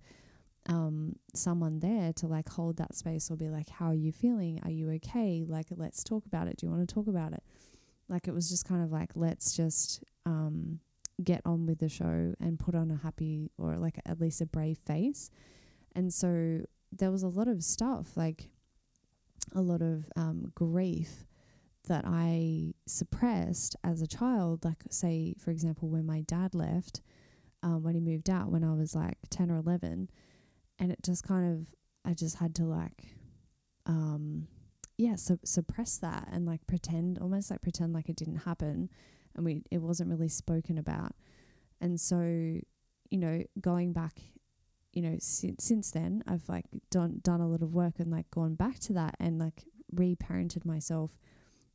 um, 0.68 1.16
someone 1.34 1.80
there 1.80 2.14
to 2.14 2.28
like 2.28 2.50
hold 2.50 2.78
that 2.78 2.96
space 2.96 3.32
or 3.32 3.38
be 3.38 3.50
like, 3.50 3.70
"How 3.70 3.88
are 3.88 3.96
you 3.96 4.12
feeling? 4.12 4.60
Are 4.64 4.72
you 4.72 4.92
okay? 4.92 5.46
Like, 5.48 5.68
let's 5.72 6.04
talk 6.04 6.26
about 6.26 6.48
it. 6.48 6.58
Do 6.58 6.66
you 6.66 6.72
want 6.72 6.88
to 6.88 6.94
talk 6.94 7.08
about 7.08 7.34
it?" 7.34 7.44
Like 8.10 8.28
it 8.28 8.34
was 8.34 8.50
just 8.50 8.66
kind 8.66 8.84
of 8.84 8.92
like, 8.92 9.12
let's 9.16 9.56
just 9.56 10.04
um, 10.26 10.80
get 11.24 11.42
on 11.46 11.66
with 11.66 11.80
the 11.80 11.90
show 11.90 12.34
and 12.40 12.60
put 12.60 12.76
on 12.76 12.92
a 12.92 12.98
happy 12.98 13.52
or 13.58 13.78
like 13.78 14.00
at 14.06 14.20
least 14.20 14.42
a 14.42 14.46
brave 14.46 14.78
face. 14.78 15.30
And 15.96 16.14
so 16.14 16.66
there 16.98 17.12
was 17.12 17.24
a 17.24 17.28
lot 17.28 17.48
of 17.48 17.64
stuff, 17.64 18.16
like 18.16 18.50
a 19.54 19.62
lot 19.62 19.82
of 19.82 20.10
um, 20.16 20.52
grief 20.56 21.26
that 21.88 22.06
I 22.06 22.74
suppressed 22.86 23.76
as 23.84 24.02
a 24.02 24.08
child. 24.08 24.64
Like, 24.64 24.84
say, 24.90 25.36
for 25.38 25.52
example, 25.52 25.90
when 25.90 26.06
my 26.06 26.22
dad 26.22 26.56
left, 26.56 27.02
um, 27.62 27.84
when 27.84 27.96
he 27.96 28.02
moved 28.02 28.30
out 28.30 28.52
when 28.52 28.64
I 28.64 28.74
was 28.74 28.96
like 28.96 29.18
10 29.30 29.52
or 29.52 29.58
11, 29.58 30.10
and 30.80 30.92
it 30.92 31.02
just 31.04 31.24
kind 31.24 31.54
of, 31.54 31.68
I 32.10 32.14
just 32.14 32.38
had 32.38 32.56
to 32.56 32.66
like, 32.66 33.06
um, 33.86 34.48
yeah, 34.98 35.16
su- 35.16 35.40
suppress 35.44 35.98
that 35.98 36.28
and 36.32 36.46
like 36.46 36.66
pretend, 36.68 37.20
almost 37.20 37.52
like 37.52 37.62
pretend 37.62 37.94
like 37.94 38.10
it 38.10 38.16
didn't 38.16 38.38
happen 38.38 38.90
and 39.36 39.46
we, 39.46 39.62
it 39.72 39.80
wasn't 39.80 40.10
really 40.10 40.30
spoken 40.30 40.78
about. 40.78 41.16
And 41.82 42.00
so, 42.00 42.20
you 42.20 43.18
know, 43.18 43.44
going 43.60 43.94
back 43.94 44.20
you 44.94 45.02
know, 45.02 45.18
since 45.20 45.64
since 45.66 45.92
then, 45.92 46.24
I've 46.28 46.48
like 46.48 46.66
done 46.92 47.20
done 47.24 47.42
a 47.42 47.48
lot 47.48 47.62
of 47.62 47.74
work 47.74 47.96
and 48.00 48.12
like 48.12 48.30
gone 48.32 48.56
back 48.56 48.80
to 48.82 48.94
that 48.94 49.16
and 49.20 49.40
like 49.40 49.64
reparented 49.94 50.66
myself 50.66 51.12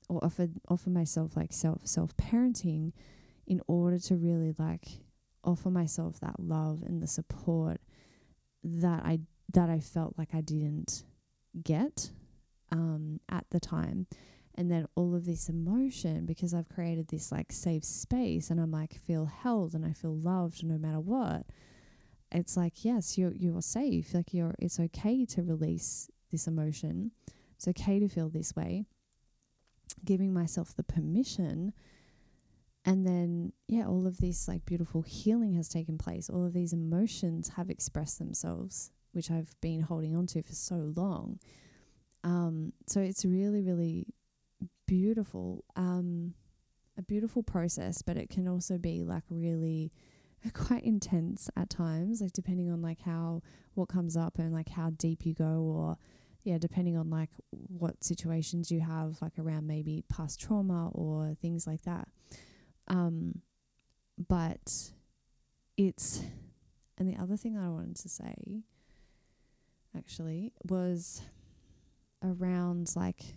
or 0.09 0.25
offered 0.25 0.53
offer 0.69 0.91
myself 0.91 1.37
like 1.37 1.53
self 1.53 1.87
self 1.87 2.17
parenting 2.17 2.93
in 3.47 3.61
order 3.67 3.99
to 3.99 4.17
really 4.17 4.55
like 4.59 4.87
offer 5.45 5.71
myself 5.71 6.21
that 6.21 6.39
love 6.39 6.83
and 6.83 7.03
the 7.03 7.07
support 7.07 7.81
that 8.63 9.03
I 9.05 9.21
that 9.53 9.69
I 9.69 9.81
felt 9.81 10.15
like 10.17 10.35
I 10.35 10.41
didn't 10.41 11.05
get 11.63 12.11
um, 12.71 13.21
at 13.29 13.47
the 13.51 13.61
time. 13.61 14.07
And 14.55 14.71
then 14.71 14.87
all 14.97 15.15
of 15.15 15.25
this 15.25 15.49
emotion 15.49 16.27
because 16.27 16.53
I've 16.53 16.69
created 16.69 17.09
this 17.09 17.31
like 17.31 17.53
safe 17.53 17.85
space 17.85 18.51
and 18.51 18.61
I'm 18.61 18.73
like 18.73 18.95
feel 18.95 19.27
held 19.27 19.75
and 19.75 19.85
I 19.85 19.93
feel 19.93 20.17
loved 20.17 20.65
no 20.65 20.77
matter 20.79 20.99
what 20.99 21.47
it's 22.33 22.57
like 22.57 22.85
yes 22.85 23.17
you're 23.17 23.33
you're 23.35 23.63
safe. 23.63 24.15
Like 24.15 24.35
you're 24.35 24.55
it's 24.59 24.79
okay 24.81 25.25
to 25.27 25.43
release 25.43 26.11
this 26.31 26.47
emotion. 26.47 27.13
It's 27.57 27.69
okay 27.69 27.99
to 27.99 28.09
feel 28.09 28.29
this 28.29 28.55
way. 28.55 28.87
Giving 30.05 30.33
myself 30.33 30.75
the 30.77 30.83
permission. 30.83 31.73
And 32.85 33.07
then 33.07 33.53
yeah 33.67 33.87
all 33.87 34.07
of 34.07 34.19
this 34.19 34.49
like 34.49 34.65
beautiful 34.65 35.03
healing 35.03 35.55
has 35.55 35.69
taken 35.69 35.99
place. 35.99 36.29
All 36.29 36.45
of 36.45 36.53
these 36.53 36.73
emotions 36.73 37.51
have 37.57 37.71
expressed 37.71 38.19
themselves 38.19 38.91
which 39.13 39.31
i've 39.31 39.59
been 39.63 39.81
holding 39.81 40.15
on 40.15 40.27
to 40.27 40.43
for 40.43 40.55
so 40.55 40.93
long. 40.95 41.39
Um, 42.25 42.73
so 42.87 43.01
it's 43.01 43.25
really 43.25 43.63
really 43.63 44.07
beautiful. 44.87 45.65
Um, 45.77 46.35
a 46.99 47.03
beautiful 47.03 47.43
process 47.43 48.03
but 48.03 48.17
it 48.17 48.29
can 48.29 48.47
also 48.49 48.77
be 48.77 49.05
like 49.05 49.23
really 49.31 49.93
quite 50.55 50.85
intense 50.85 51.51
at 51.57 51.71
times, 51.71 52.21
like 52.21 52.33
depending 52.33 52.71
on 52.71 52.83
like 52.83 53.01
how 53.01 53.43
what 53.75 53.89
comes 53.89 54.17
up 54.17 54.39
and 54.39 54.53
like 54.53 54.69
how 54.69 54.91
deep 54.91 55.25
you 55.27 55.35
go 55.35 55.63
or 55.63 55.97
yeah, 56.45 56.59
depending 56.59 56.97
on 56.97 57.11
like 57.11 57.31
what 57.51 58.03
situations 58.03 58.71
you 58.71 58.81
have 58.81 59.21
like 59.21 59.39
around 59.39 59.67
maybe 59.67 60.05
past 60.09 60.41
trauma 60.41 60.89
or 60.91 61.35
things 61.41 61.67
like 61.67 61.83
that. 61.83 62.09
Um 62.89 63.43
but 64.29 64.93
it's 65.77 66.23
and 66.97 67.09
the 67.09 67.17
other 67.21 67.37
thing 67.37 67.57
I 67.57 67.69
wanted 67.69 67.97
to 67.97 68.09
say 68.09 68.63
actually 69.97 70.53
was 70.69 71.23
around 72.23 72.93
like 72.97 73.37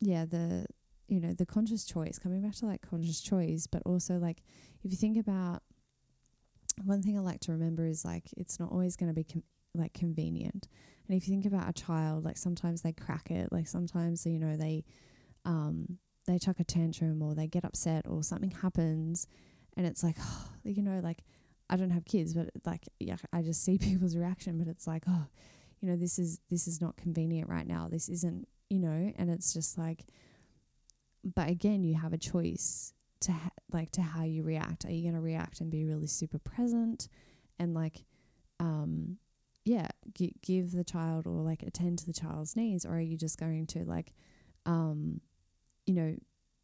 yeah, 0.00 0.24
the 0.24 0.66
you 1.08 1.20
know, 1.20 1.32
the 1.32 1.46
conscious 1.46 1.84
choice, 1.84 2.18
coming 2.18 2.42
back 2.42 2.54
to 2.56 2.66
like 2.66 2.82
conscious 2.88 3.20
choice, 3.20 3.66
but 3.66 3.82
also 3.84 4.14
like 4.14 4.42
if 4.84 4.90
you 4.90 4.96
think 4.96 5.16
about 5.16 5.62
one 6.84 7.02
thing 7.02 7.16
I 7.18 7.20
like 7.20 7.40
to 7.40 7.52
remember 7.52 7.86
is 7.86 8.04
like 8.04 8.24
it's 8.36 8.60
not 8.60 8.70
always 8.70 8.94
going 8.96 9.08
to 9.10 9.14
be 9.14 9.24
com- 9.24 9.42
like 9.74 9.94
convenient. 9.94 10.68
And 11.08 11.16
if 11.16 11.26
you 11.26 11.32
think 11.32 11.46
about 11.46 11.68
a 11.68 11.72
child, 11.72 12.24
like 12.24 12.36
sometimes 12.36 12.82
they 12.82 12.92
crack 12.92 13.30
it, 13.30 13.50
like 13.50 13.66
sometimes 13.66 14.24
you 14.26 14.38
know 14.38 14.56
they 14.56 14.84
um 15.44 15.98
they 16.26 16.38
chuck 16.38 16.60
a 16.60 16.64
tantrum 16.64 17.22
or 17.22 17.34
they 17.34 17.46
get 17.46 17.64
upset 17.64 18.06
or 18.06 18.22
something 18.22 18.50
happens 18.50 19.26
and 19.76 19.86
it's 19.86 20.04
like 20.04 20.16
oh, 20.20 20.48
you 20.62 20.82
know 20.82 21.00
like 21.02 21.24
I 21.70 21.76
don't 21.76 21.90
have 21.90 22.04
kids 22.04 22.34
but 22.34 22.50
like 22.66 22.86
yeah 23.00 23.16
I 23.32 23.42
just 23.42 23.64
see 23.64 23.78
people's 23.78 24.16
reaction 24.16 24.58
but 24.58 24.68
it's 24.68 24.86
like 24.86 25.04
oh 25.08 25.26
you 25.80 25.88
know 25.88 25.96
this 25.96 26.18
is 26.18 26.40
this 26.50 26.68
is 26.68 26.80
not 26.80 26.96
convenient 26.96 27.48
right 27.48 27.66
now 27.66 27.88
this 27.90 28.08
isn't 28.08 28.46
you 28.68 28.78
know 28.78 29.12
and 29.16 29.30
it's 29.30 29.54
just 29.54 29.78
like 29.78 30.04
but 31.34 31.48
again 31.48 31.82
you 31.84 31.94
have 31.94 32.12
a 32.12 32.18
choice 32.18 32.92
to 33.20 33.32
ha- 33.32 33.50
like 33.72 33.90
to 33.92 34.02
how 34.02 34.24
you 34.24 34.42
react. 34.42 34.84
Are 34.84 34.92
you 34.92 35.02
going 35.02 35.14
to 35.14 35.20
react 35.20 35.60
and 35.60 35.70
be 35.70 35.84
really 35.84 36.06
super 36.06 36.38
present 36.38 37.08
and 37.58 37.74
like 37.74 38.04
um 38.60 39.18
yeah, 39.64 39.88
g- 40.14 40.34
give 40.40 40.72
the 40.72 40.84
child 40.84 41.26
or 41.26 41.42
like 41.42 41.62
attend 41.62 41.98
to 41.98 42.06
the 42.06 42.12
child's 42.12 42.56
needs 42.56 42.86
or 42.86 42.94
are 42.94 43.00
you 43.00 43.16
just 43.16 43.38
going 43.38 43.66
to 43.66 43.84
like 43.84 44.14
um, 44.66 45.20
you 45.86 45.94
know, 45.94 46.14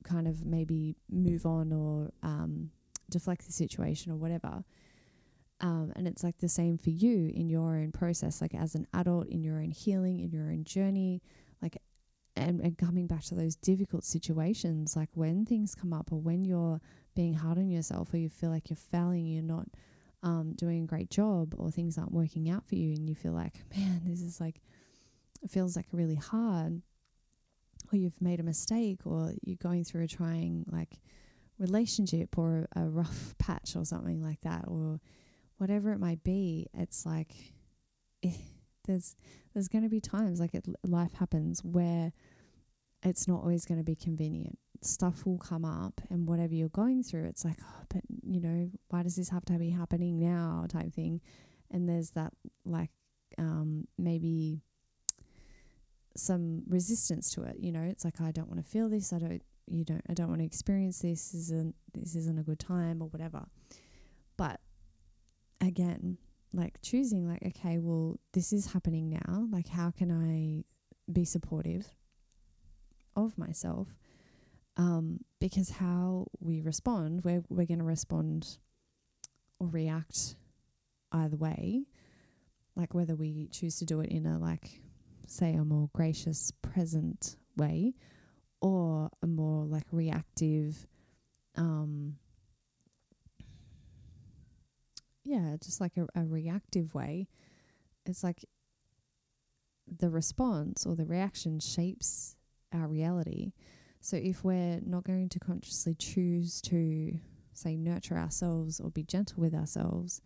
kind 0.05 0.29
of 0.29 0.45
maybe 0.45 0.97
move 1.11 1.47
on 1.47 1.73
or 1.73 2.13
um, 2.23 2.71
deflect 3.11 3.47
the 3.47 3.53
situation 3.53 4.13
or 4.13 4.17
whatever. 4.17 4.65
Um, 5.61 5.93
and 5.97 6.07
it's 6.07 6.23
like 6.23 6.39
the 6.39 6.49
same 6.49 6.77
for 6.77 6.91
you 6.91 7.31
in 7.35 7.49
your 7.49 7.77
own 7.77 7.91
process, 7.91 8.43
like 8.43 8.55
as 8.55 8.75
an 8.75 8.87
adult, 8.93 9.29
in 9.29 9.43
your 9.43 9.57
own 9.57 9.71
healing, 9.71 10.21
in 10.21 10.31
your 10.31 10.51
own 10.51 10.65
journey, 10.65 11.23
like, 11.63 11.79
and, 12.37 12.61
and 12.61 12.77
coming 12.77 13.07
back 13.07 13.23
to 13.25 13.35
those 13.35 13.57
difficult 13.57 14.05
situations, 14.05 14.97
like 14.97 15.11
when 15.15 15.45
things 15.45 15.75
come 15.75 15.93
up 15.93 16.11
or 16.11 16.21
when 16.21 16.45
you're 16.45 16.81
being 17.15 17.35
hard 17.35 17.59
on 17.59 17.71
yourself 17.71 18.13
or 18.13 18.17
you 18.17 18.29
feel 18.29 18.51
like 18.51 18.71
you're 18.71 18.77
failing, 18.77 19.27
you're 19.27 19.43
not 19.43 19.67
um, 20.23 20.55
doing 20.55 20.85
a 20.85 20.87
great 20.87 21.11
job 21.11 21.55
or 21.57 21.71
things 21.71 21.97
aren't 21.97 22.13
working 22.13 22.51
out 22.51 22.67
for 22.67 22.75
you 22.75 22.95
and 22.95 23.09
you 23.09 23.15
feel 23.15 23.33
like, 23.33 23.55
man, 23.77 24.03
this 24.05 24.21
is 24.21 24.41
like, 24.41 24.61
it 25.43 25.51
feels 25.51 25.77
like 25.77 25.87
really 25.93 26.17
hard 26.17 26.83
or 27.93 27.99
you've 27.99 28.21
made 28.21 28.41
a 28.41 28.45
mistake 28.45 29.01
or 29.05 29.33
you're 29.43 29.57
going 29.57 29.85
through 29.85 30.05
a 30.05 30.09
trying 30.09 30.65
like 30.71 31.01
relationship 31.59 32.37
or 32.39 32.67
a, 32.75 32.83
rough 32.89 33.35
patch 33.39 33.77
or 33.77 33.85
something 33.85 34.23
like 34.23 34.41
that 34.41 34.65
or 34.67 35.01
whatever 35.59 35.93
it 35.93 36.01
might 36.01 36.23
be 36.25 36.67
it's 36.75 37.07
like 37.07 37.33
eh, 38.25 38.33
there's 38.85 39.17
there's 39.53 39.69
going 39.69 39.85
to 39.85 39.91
be 39.91 40.01
times 40.01 40.41
like 40.41 40.55
it, 40.55 40.67
life 40.85 41.15
happens 41.15 41.63
where 41.65 42.13
it's 43.03 43.29
not 43.29 43.41
always 43.43 43.65
going 43.65 43.79
to 43.79 43.85
be 43.85 43.95
convenient. 43.95 44.59
Stuff 44.81 45.27
will 45.27 45.39
come 45.39 45.65
up 45.65 46.01
and 46.11 46.27
whatever 46.29 46.55
you're 46.55 46.69
going 46.69 47.03
through 47.03 47.25
it's 47.25 47.45
like 47.45 47.59
oh 47.63 47.83
but 47.89 48.03
you 48.23 48.41
know 48.41 48.71
why 48.89 49.03
does 49.03 49.17
this 49.17 49.29
have 49.31 49.45
to 49.47 49.55
be 49.55 49.71
happening 49.71 50.19
now? 50.19 50.67
type 50.69 50.93
thing. 50.93 51.21
And 51.71 51.89
there's 51.89 52.11
that 52.11 52.33
like 52.65 52.91
um, 53.39 53.87
maybe 53.99 54.61
some 56.17 56.63
resistance 56.69 57.31
to 57.35 57.43
it 57.43 57.57
you 57.59 57.73
know? 57.73 57.83
It's 57.83 58.05
like 58.05 58.21
i 58.21 58.31
don't 58.31 58.49
want 58.49 58.65
to 58.65 58.71
feel 58.71 58.89
this. 58.89 59.13
I 59.13 59.19
don't 59.19 59.43
you 59.67 59.85
don't 59.85 60.03
i 60.11 60.15
don't 60.15 60.29
want 60.29 60.41
to 60.41 60.47
experience 60.47 60.99
this, 60.99 61.31
this 61.31 61.45
isn't 61.45 61.75
this 61.95 62.15
isn't 62.15 62.39
a 62.39 62.43
good 62.43 62.59
time 62.59 63.03
or 63.03 63.09
whatever. 63.09 63.47
But 64.37 64.61
again 65.61 66.19
like 66.55 66.81
choosing 66.83 67.29
like 67.29 67.43
okay 67.45 67.79
well 67.79 68.19
this 68.33 68.53
is 68.53 68.73
happening 68.73 69.11
now 69.11 69.47
like 69.51 69.69
how 69.69 69.91
can 69.91 70.11
i 70.11 70.65
be 71.13 71.25
supportive 71.25 71.95
of 73.17 73.37
myself? 73.39 73.89
Um, 74.77 75.21
because 75.41 75.71
how 75.71 76.27
we 76.41 76.61
respond 76.61 77.25
we're, 77.25 77.45
we're 77.49 77.67
going 77.67 77.79
to 77.79 77.85
respond 77.85 78.59
or 79.61 79.69
react 79.69 80.37
either 81.13 81.37
way. 81.37 81.85
Like 82.75 82.93
whether 82.93 83.15
we 83.15 83.49
choose 83.53 83.79
to 83.79 83.85
do 83.85 84.01
it 84.01 84.11
in 84.11 84.27
a 84.27 84.39
like 84.39 84.81
say 85.27 85.55
a 85.55 85.65
more 85.65 85.89
gracious 85.95 86.51
present 86.61 87.37
way 87.57 87.95
or 88.61 89.11
a 89.23 89.27
more 89.27 89.65
like 89.65 89.87
reactive 89.93 90.87
um 91.57 92.17
yeah 95.25 95.57
just 95.63 95.81
like 95.81 95.97
a, 95.97 96.07
a 96.15 96.25
reactive 96.25 96.95
way. 96.95 97.29
It's 98.07 98.23
like 98.23 98.45
the 99.87 100.11
response 100.11 100.87
or 100.87 100.95
the 100.95 101.07
reaction 101.07 101.61
shapes 101.61 102.37
our 102.73 102.87
reality. 102.87 103.53
So 104.01 104.17
if 104.17 104.45
we're 104.45 104.81
not 104.85 105.05
going 105.05 105.31
to 105.31 105.39
consciously 105.39 105.95
choose 105.95 106.61
to 106.63 107.19
say 107.53 107.77
nurture 107.77 108.19
ourselves 108.19 108.81
or 108.81 108.91
be 108.91 109.03
gentle 109.03 109.41
with 109.41 109.55
ourselves 109.55 110.21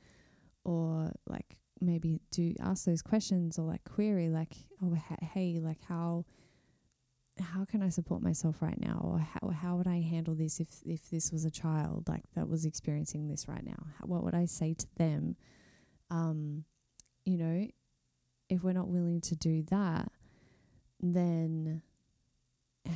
or 0.64 1.12
like 1.28 1.58
maybe 1.80 2.20
do 2.32 2.54
ask 2.60 2.84
those 2.84 3.02
questions 3.02 3.58
or 3.58 3.62
like 3.62 3.84
query 3.84 4.28
like 4.28 4.56
oh 4.82 4.96
hey 5.32 5.60
like 5.62 5.80
how 5.88 6.24
how 7.40 7.64
can 7.64 7.82
I 7.82 7.88
support 7.88 8.22
myself 8.22 8.60
right 8.60 8.80
now 8.80 9.00
or 9.02 9.18
how 9.18 9.50
how 9.50 9.76
would 9.76 9.86
I 9.86 10.00
handle 10.00 10.34
this 10.34 10.60
if 10.60 10.68
if 10.84 11.10
this 11.10 11.32
was 11.32 11.44
a 11.44 11.50
child 11.50 12.08
like 12.08 12.22
that 12.34 12.48
was 12.48 12.64
experiencing 12.64 13.28
this 13.28 13.48
right 13.48 13.64
now 13.64 13.86
how, 13.98 14.06
what 14.06 14.24
would 14.24 14.34
I 14.34 14.46
say 14.46 14.74
to 14.74 14.86
them 14.96 15.36
um 16.10 16.64
you 17.24 17.36
know 17.36 17.66
if 18.48 18.62
we're 18.62 18.72
not 18.72 18.88
willing 18.88 19.20
to 19.22 19.36
do 19.36 19.62
that 19.70 20.10
then 21.00 21.82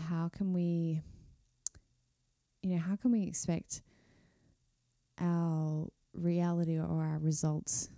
how 0.09 0.29
can 0.29 0.53
we 0.53 1.03
you 2.63 2.75
know 2.75 2.81
how 2.81 2.97
can 2.97 3.13
we 3.13 3.23
expect 3.25 3.83
our 5.21 5.89
reality 6.15 6.79
or 6.79 7.05
our 7.05 7.19
results 7.19 7.89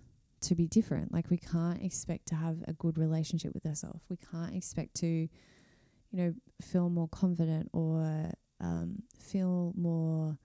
to 0.45 0.55
be 0.55 0.67
different. 0.67 1.11
Like 1.11 1.29
we 1.29 1.37
can't 1.37 1.81
expect 1.83 2.27
to 2.27 2.35
have 2.35 2.57
a 2.67 2.73
good 2.73 2.97
relationship 2.97 3.53
with 3.53 3.65
ourselves. 3.65 4.01
We 4.09 4.17
can't 4.17 4.55
expect 4.55 4.95
to, 4.97 5.27
you 6.11 6.17
know, 6.17 6.33
feel 6.61 6.89
more 6.89 7.07
confident 7.09 7.69
or 7.73 8.31
um, 8.61 9.03
feel 9.19 9.73
more, 9.75 10.37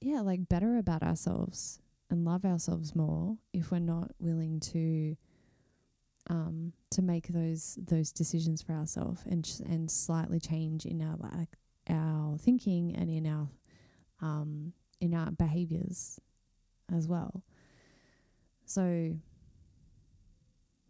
yeah, 0.00 0.20
like 0.20 0.48
better 0.48 0.76
about 0.76 1.02
ourselves 1.02 1.80
and 2.10 2.24
love 2.24 2.44
ourselves 2.44 2.94
more 2.94 3.36
if 3.52 3.70
we're 3.70 3.78
not 3.78 4.10
willing 4.18 4.60
to 4.60 5.16
um, 6.30 6.72
to 6.90 7.02
make 7.02 7.28
those 7.28 7.78
those 7.86 8.12
decisions 8.12 8.60
for 8.60 8.72
ourselves 8.72 9.22
and 9.26 9.44
ch- 9.44 9.60
and 9.60 9.90
slightly 9.90 10.38
change 10.38 10.84
in 10.84 11.00
our 11.02 11.16
like 11.16 11.56
our 11.88 12.36
thinking 12.38 12.94
and 12.94 13.08
in 13.08 13.26
our 13.26 13.48
um, 14.20 14.72
in 15.00 15.14
our 15.14 15.30
behaviors 15.30 16.20
as 16.94 17.08
well. 17.08 17.42
So, 18.66 19.14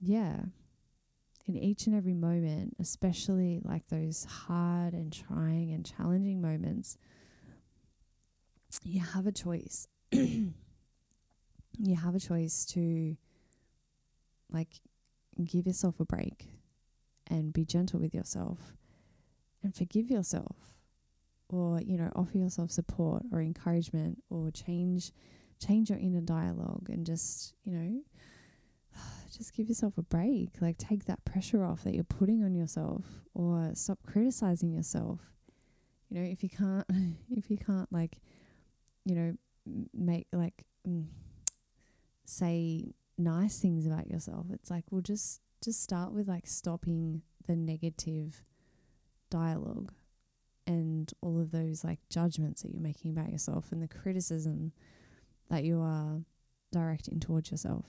yeah, 0.00 0.40
in 1.48 1.56
each 1.56 1.86
and 1.86 1.96
every 1.96 2.14
moment, 2.14 2.76
especially 2.78 3.60
like 3.64 3.88
those 3.88 4.24
hard 4.24 4.92
and 4.92 5.12
trying 5.12 5.72
and 5.72 5.84
challenging 5.84 6.40
moments, 6.40 6.98
you 8.84 9.00
have 9.00 9.26
a 9.26 9.32
choice. 9.32 9.88
you 10.12 10.52
have 11.94 12.14
a 12.14 12.20
choice 12.20 12.64
to 12.66 13.16
like 14.50 14.80
give 15.44 15.66
yourself 15.66 16.00
a 16.00 16.04
break 16.04 16.46
and 17.26 17.52
be 17.52 17.64
gentle 17.64 18.00
with 18.00 18.14
yourself 18.14 18.74
and 19.62 19.74
forgive 19.74 20.10
yourself 20.10 20.56
or 21.50 21.80
you 21.82 21.96
know 21.96 22.10
offer 22.16 22.38
yourself 22.38 22.70
support 22.70 23.22
or 23.30 23.40
encouragement 23.40 24.22
or 24.30 24.50
change 24.50 25.12
change 25.58 25.90
your 25.90 25.98
inner 25.98 26.20
dialogue 26.20 26.88
and 26.88 27.04
just, 27.04 27.54
you 27.64 27.72
know, 27.72 28.00
just 29.36 29.54
give 29.54 29.68
yourself 29.68 29.98
a 29.98 30.02
break. 30.02 30.50
Like 30.60 30.78
take 30.78 31.04
that 31.06 31.24
pressure 31.24 31.64
off 31.64 31.84
that 31.84 31.94
you're 31.94 32.04
putting 32.04 32.42
on 32.42 32.54
yourself 32.54 33.04
or 33.34 33.70
stop 33.74 33.98
criticizing 34.06 34.72
yourself. 34.72 35.20
You 36.08 36.20
know, 36.20 36.28
if 36.28 36.42
you 36.42 36.48
can't, 36.48 36.86
if 37.30 37.50
you 37.50 37.58
can't 37.58 37.92
like, 37.92 38.18
you 39.04 39.14
know, 39.14 39.34
make 39.94 40.26
like, 40.32 40.64
mm, 40.86 41.06
say 42.24 42.94
nice 43.16 43.58
things 43.58 43.86
about 43.86 44.08
yourself, 44.08 44.46
it's 44.52 44.70
like, 44.70 44.84
well, 44.90 45.00
just, 45.00 45.40
just 45.62 45.82
start 45.82 46.12
with 46.12 46.28
like 46.28 46.46
stopping 46.46 47.22
the 47.46 47.56
negative 47.56 48.44
dialogue 49.30 49.92
and 50.66 51.12
all 51.22 51.40
of 51.40 51.50
those 51.50 51.82
like 51.82 51.98
judgments 52.10 52.62
that 52.62 52.70
you're 52.72 52.82
making 52.82 53.10
about 53.10 53.30
yourself 53.30 53.72
and 53.72 53.82
the 53.82 53.88
criticism 53.88 54.72
that 55.48 55.64
you 55.64 55.80
are 55.80 56.20
directing 56.70 57.18
towards 57.18 57.50
yourself. 57.50 57.86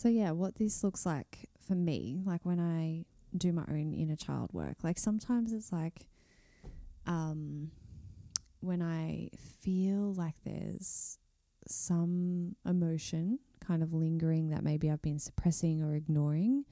So, 0.00 0.08
yeah, 0.08 0.30
what 0.30 0.54
this 0.54 0.82
looks 0.82 1.04
like 1.04 1.50
for 1.60 1.74
me, 1.74 2.22
like 2.24 2.46
when 2.46 2.58
I 2.58 3.04
do 3.36 3.52
my 3.52 3.64
own 3.68 3.92
inner 3.92 4.16
child 4.16 4.50
work, 4.50 4.78
like 4.82 4.96
sometimes 4.96 5.52
it's 5.52 5.74
like 5.74 6.08
um, 7.06 7.70
when 8.60 8.80
I 8.80 9.28
feel 9.60 10.14
like 10.14 10.36
there's 10.42 11.18
some 11.68 12.56
emotion 12.64 13.40
kind 13.62 13.82
of 13.82 13.92
lingering 13.92 14.48
that 14.48 14.64
maybe 14.64 14.90
I've 14.90 15.02
been 15.02 15.18
suppressing 15.18 15.82
or 15.82 15.94
ignoring, 15.94 16.64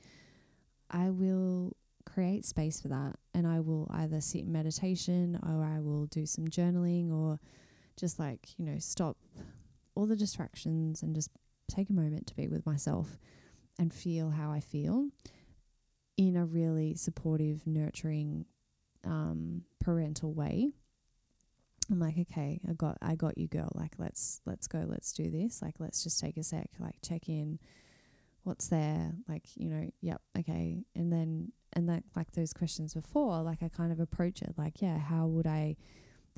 I 0.90 1.10
will 1.10 1.76
create 2.06 2.46
space 2.46 2.80
for 2.80 2.88
that. 2.88 3.16
And 3.34 3.46
I 3.46 3.60
will 3.60 3.88
either 3.90 4.22
sit 4.22 4.44
in 4.44 4.52
meditation 4.52 5.38
or 5.46 5.62
I 5.62 5.80
will 5.80 6.06
do 6.06 6.24
some 6.24 6.48
journaling 6.48 7.12
or 7.12 7.40
just 7.94 8.18
like, 8.18 8.48
you 8.56 8.64
know, 8.64 8.78
stop 8.78 9.18
all 9.94 10.06
the 10.06 10.16
distractions 10.16 11.02
and 11.02 11.14
just 11.14 11.28
take 11.68 11.90
a 11.90 11.92
moment 11.92 12.26
to 12.28 12.34
be 12.34 12.48
with 12.48 12.66
myself 12.66 13.18
and 13.78 13.92
feel 13.92 14.30
how 14.30 14.50
I 14.50 14.60
feel 14.60 15.08
in 16.16 16.36
a 16.36 16.44
really 16.44 16.94
supportive, 16.94 17.66
nurturing, 17.66 18.44
um, 19.04 19.62
parental 19.80 20.32
way. 20.32 20.72
I'm 21.90 22.00
like, 22.00 22.18
okay, 22.18 22.60
I 22.68 22.72
got 22.74 22.98
I 23.00 23.14
got 23.14 23.38
you 23.38 23.48
girl. 23.48 23.72
Like 23.74 23.94
let's 23.98 24.40
let's 24.44 24.66
go, 24.66 24.84
let's 24.86 25.12
do 25.12 25.30
this. 25.30 25.62
Like 25.62 25.76
let's 25.78 26.02
just 26.02 26.20
take 26.20 26.36
a 26.36 26.42
sec, 26.42 26.68
like 26.78 26.96
check 27.02 27.28
in. 27.28 27.58
What's 28.42 28.68
there? 28.68 29.12
Like, 29.26 29.44
you 29.56 29.68
know, 29.68 29.90
yep, 30.00 30.20
okay. 30.38 30.84
And 30.94 31.12
then 31.12 31.52
and 31.72 31.88
that 31.88 32.02
like 32.16 32.32
those 32.32 32.52
questions 32.52 32.94
before, 32.94 33.42
like 33.42 33.62
I 33.62 33.68
kind 33.68 33.92
of 33.92 34.00
approach 34.00 34.42
it 34.42 34.54
like, 34.58 34.82
yeah, 34.82 34.98
how 34.98 35.26
would 35.26 35.46
I 35.46 35.76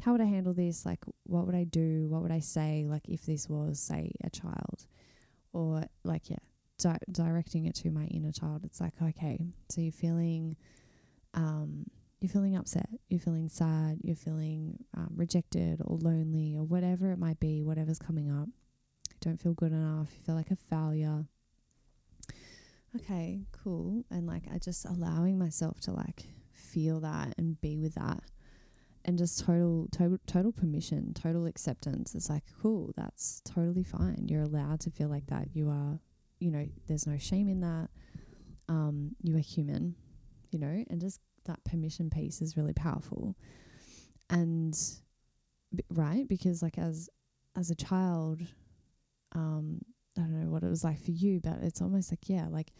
how 0.00 0.12
would 0.12 0.20
I 0.20 0.26
handle 0.26 0.54
this? 0.54 0.86
Like, 0.86 1.04
what 1.24 1.46
would 1.46 1.54
I 1.54 1.64
do? 1.64 2.06
What 2.08 2.22
would 2.22 2.32
I 2.32 2.40
say? 2.40 2.86
Like, 2.88 3.08
if 3.08 3.26
this 3.26 3.48
was, 3.48 3.78
say, 3.78 4.12
a 4.24 4.30
child, 4.30 4.86
or 5.52 5.84
like, 6.04 6.30
yeah, 6.30 6.36
di- 6.78 6.98
directing 7.10 7.66
it 7.66 7.74
to 7.76 7.90
my 7.90 8.04
inner 8.04 8.32
child. 8.32 8.64
It's 8.64 8.80
like, 8.80 8.94
okay, 9.02 9.38
so 9.68 9.80
you're 9.80 9.92
feeling 9.92 10.56
um, 11.34 11.86
you're 12.20 12.30
feeling 12.30 12.56
upset, 12.56 12.88
you're 13.08 13.20
feeling 13.20 13.48
sad, 13.48 13.98
you're 14.02 14.16
feeling 14.16 14.84
um, 14.96 15.08
rejected 15.16 15.80
or 15.84 15.96
lonely 15.96 16.54
or 16.54 16.64
whatever 16.64 17.12
it 17.12 17.18
might 17.18 17.40
be, 17.40 17.62
whatever's 17.62 17.98
coming 17.98 18.30
up. 18.30 18.48
You 19.10 19.16
don't 19.20 19.40
feel 19.40 19.54
good 19.54 19.72
enough, 19.72 20.08
you 20.16 20.22
feel 20.24 20.34
like 20.34 20.50
a 20.50 20.56
failure. 20.56 21.24
Okay, 22.96 23.46
cool. 23.52 24.04
And 24.10 24.26
like, 24.26 24.44
I 24.52 24.58
just 24.58 24.84
allowing 24.84 25.38
myself 25.38 25.80
to 25.82 25.92
like 25.92 26.24
feel 26.52 27.00
that 27.00 27.34
and 27.38 27.60
be 27.60 27.78
with 27.78 27.94
that 27.94 28.20
and 29.04 29.18
just 29.18 29.44
total 29.44 29.88
total 29.90 30.18
total 30.26 30.52
permission 30.52 31.12
total 31.14 31.46
acceptance 31.46 32.14
it's 32.14 32.28
like 32.28 32.42
cool 32.60 32.92
that's 32.96 33.40
totally 33.44 33.82
fine. 33.84 34.26
You're 34.28 34.42
allowed 34.42 34.80
to 34.80 34.90
feel 34.90 35.08
like 35.08 35.26
that. 35.28 35.48
You 35.54 35.70
are 35.70 36.00
you 36.38 36.50
know 36.50 36.66
there's 36.86 37.06
no 37.06 37.18
shame 37.18 37.48
in 37.48 37.60
that. 37.60 37.88
Um 38.68 39.16
you 39.22 39.36
are 39.36 39.40
human 39.40 39.94
you 40.50 40.58
know 40.58 40.84
and 40.90 41.00
just 41.00 41.20
that 41.46 41.64
permission 41.64 42.10
piece 42.10 42.42
is 42.42 42.56
really 42.56 42.74
powerful. 42.74 43.36
And 44.28 44.78
right? 45.90 46.28
Because 46.28 46.62
like 46.62 46.78
as 46.78 47.08
as 47.56 47.70
a 47.70 47.74
child 47.74 48.42
um 49.32 49.80
i 50.18 50.22
don't 50.22 50.40
know 50.40 50.50
what 50.50 50.64
it 50.64 50.68
was 50.68 50.82
like 50.82 51.00
for 51.00 51.12
you 51.12 51.38
but 51.40 51.58
it's 51.62 51.80
almost 51.80 52.10
like 52.10 52.28
yeah 52.28 52.46
like 52.50 52.72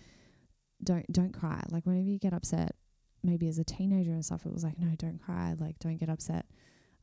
don't 0.83 1.11
don't 1.13 1.33
cry. 1.33 1.63
Like 1.71 1.87
whenever 1.87 2.09
you 2.09 2.19
get 2.19 2.33
upset 2.33 2.75
maybe 3.23 3.49
as 3.49 3.59
a 3.59 3.65
teenager 3.65 4.13
and 4.13 4.25
stuff, 4.25 4.47
it 4.47 4.53
was 4.53 4.65
like, 4.65 4.79
no, 4.79 4.95
don't 4.97 5.19
cry, 5.19 5.55
like 5.59 5.79
don't 5.79 5.97
get 5.97 6.09
upset. 6.09 6.47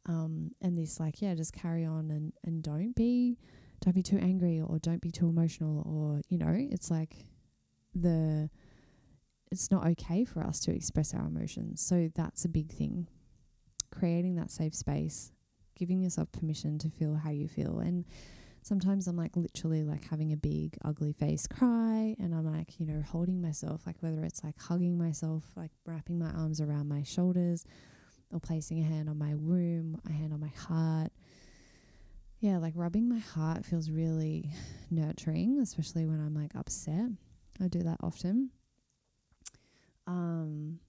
Um, 0.07 0.51
and 0.61 0.77
this 0.77 0.99
like, 0.99 1.21
yeah, 1.21 1.35
just 1.35 1.53
carry 1.53 1.85
on 1.85 2.11
and, 2.11 2.33
and 2.43 2.63
don't 2.63 2.95
be 2.95 3.37
don't 3.81 3.93
be 3.93 4.01
too 4.01 4.17
angry 4.17 4.59
or 4.59 4.79
don't 4.79 5.01
be 5.01 5.11
too 5.11 5.29
emotional 5.29 5.83
or, 5.85 6.21
you 6.29 6.37
know, 6.37 6.53
it's 6.53 6.89
like 6.89 7.15
the 7.93 8.49
it's 9.51 9.71
not 9.71 9.85
okay 9.85 10.25
for 10.25 10.41
us 10.41 10.59
to 10.61 10.73
express 10.73 11.13
our 11.13 11.25
emotions. 11.27 11.81
So 11.81 12.09
that's 12.15 12.43
a 12.45 12.49
big 12.49 12.71
thing. 12.71 13.07
Creating 13.91 14.35
that 14.35 14.51
safe 14.51 14.75
space, 14.75 15.31
giving 15.75 16.01
yourself 16.01 16.31
permission 16.31 16.77
to 16.79 16.89
feel 16.89 17.15
how 17.15 17.29
you 17.29 17.47
feel. 17.47 17.79
And 17.79 18.05
sometimes 18.67 19.07
I'm 19.07 19.15
like 19.15 19.37
literally 19.37 19.83
like 19.83 20.09
having 20.09 20.33
a 20.33 20.37
big 20.37 20.77
ugly 20.83 21.13
face 21.13 21.47
cry 21.47 22.15
and 22.19 22.35
I'm 22.35 22.45
like, 22.45 22.79
you 22.79 22.85
know, 22.85 23.01
holding 23.01 23.41
myself, 23.41 23.81
like 23.87 23.95
whether 24.01 24.23
it's 24.23 24.43
like 24.43 24.59
hugging 24.59 24.97
myself, 24.97 25.45
like 25.55 25.71
wrapping 25.85 26.19
my 26.19 26.29
arms 26.31 26.59
around 26.59 26.89
my 26.89 27.03
shoulders 27.03 27.63
or 28.31 28.41
placing 28.41 28.81
a 28.81 28.83
hand 28.83 29.09
on 29.09 29.17
my 29.17 29.35
womb, 29.35 30.01
a 30.07 30.11
hand 30.11 30.33
on 30.33 30.41
my 30.41 30.49
heart. 30.49 31.11
Yeah, 32.39 32.57
like 32.57 32.73
rubbing 32.75 33.07
my 33.07 33.19
heart 33.19 33.65
feels 33.65 33.89
really 33.89 34.51
nurturing, 34.91 35.59
especially 35.61 36.05
when 36.05 36.19
I'm 36.19 36.35
like 36.35 36.51
upset. 36.53 37.09
I 37.61 37.67
do 37.69 37.83
that 37.83 37.97
often. 38.03 38.51
Um 40.05 40.79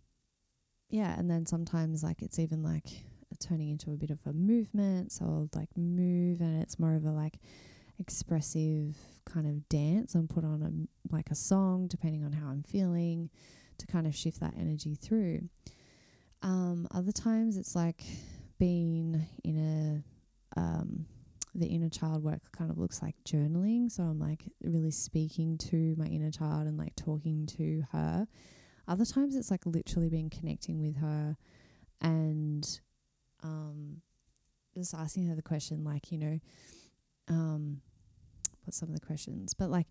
yeah, 0.90 1.16
and 1.16 1.30
then 1.30 1.46
sometimes 1.46 2.02
like 2.02 2.22
it's 2.22 2.40
even 2.40 2.62
like 2.62 3.04
turning 3.40 3.70
into 3.70 3.90
a 3.90 3.96
bit 3.96 4.10
of 4.10 4.18
a 4.26 4.32
movement. 4.32 5.12
So 5.12 5.24
I'll 5.24 5.50
like 5.54 5.70
move 5.76 6.40
and 6.40 6.62
it's 6.62 6.78
more 6.78 6.94
of 6.94 7.04
a 7.04 7.10
like 7.10 7.38
expressive 7.98 8.96
kind 9.24 9.46
of 9.46 9.68
dance 9.68 10.14
and 10.14 10.28
put 10.28 10.44
on 10.44 10.62
a 10.62 11.14
like 11.14 11.30
a 11.30 11.34
song 11.34 11.86
depending 11.88 12.24
on 12.24 12.32
how 12.32 12.48
I'm 12.48 12.62
feeling 12.62 13.30
to 13.78 13.86
kind 13.86 14.06
of 14.06 14.14
shift 14.14 14.40
that 14.40 14.54
energy 14.58 14.94
through. 14.94 15.48
Um, 16.42 16.86
other 16.92 17.12
times 17.12 17.56
it's 17.56 17.74
like 17.74 18.04
being 18.58 19.26
in 19.44 20.04
a 20.56 20.60
um, 20.60 21.06
the 21.54 21.66
inner 21.66 21.88
child 21.88 22.22
work 22.22 22.40
kind 22.52 22.70
of 22.70 22.78
looks 22.78 23.02
like 23.02 23.16
journaling. 23.24 23.90
So 23.90 24.04
I'm 24.04 24.18
like 24.18 24.44
really 24.62 24.90
speaking 24.90 25.58
to 25.58 25.94
my 25.96 26.06
inner 26.06 26.30
child 26.30 26.66
and 26.66 26.78
like 26.78 26.94
talking 26.96 27.46
to 27.58 27.84
her. 27.92 28.26
Other 28.86 29.04
times 29.04 29.36
it's 29.36 29.50
like 29.50 29.66
literally 29.66 30.08
being 30.08 30.30
connecting 30.30 30.80
with 30.80 30.96
her 30.96 31.36
and 32.00 32.80
um, 33.42 34.02
just 34.74 34.94
asking 34.94 35.26
her 35.28 35.34
the 35.34 35.42
question, 35.42 35.84
like, 35.84 36.10
you 36.10 36.18
know, 36.18 36.38
um, 37.28 37.80
what's 38.64 38.78
some 38.78 38.88
of 38.88 38.94
the 38.94 39.06
questions? 39.06 39.54
But 39.54 39.70
like 39.70 39.86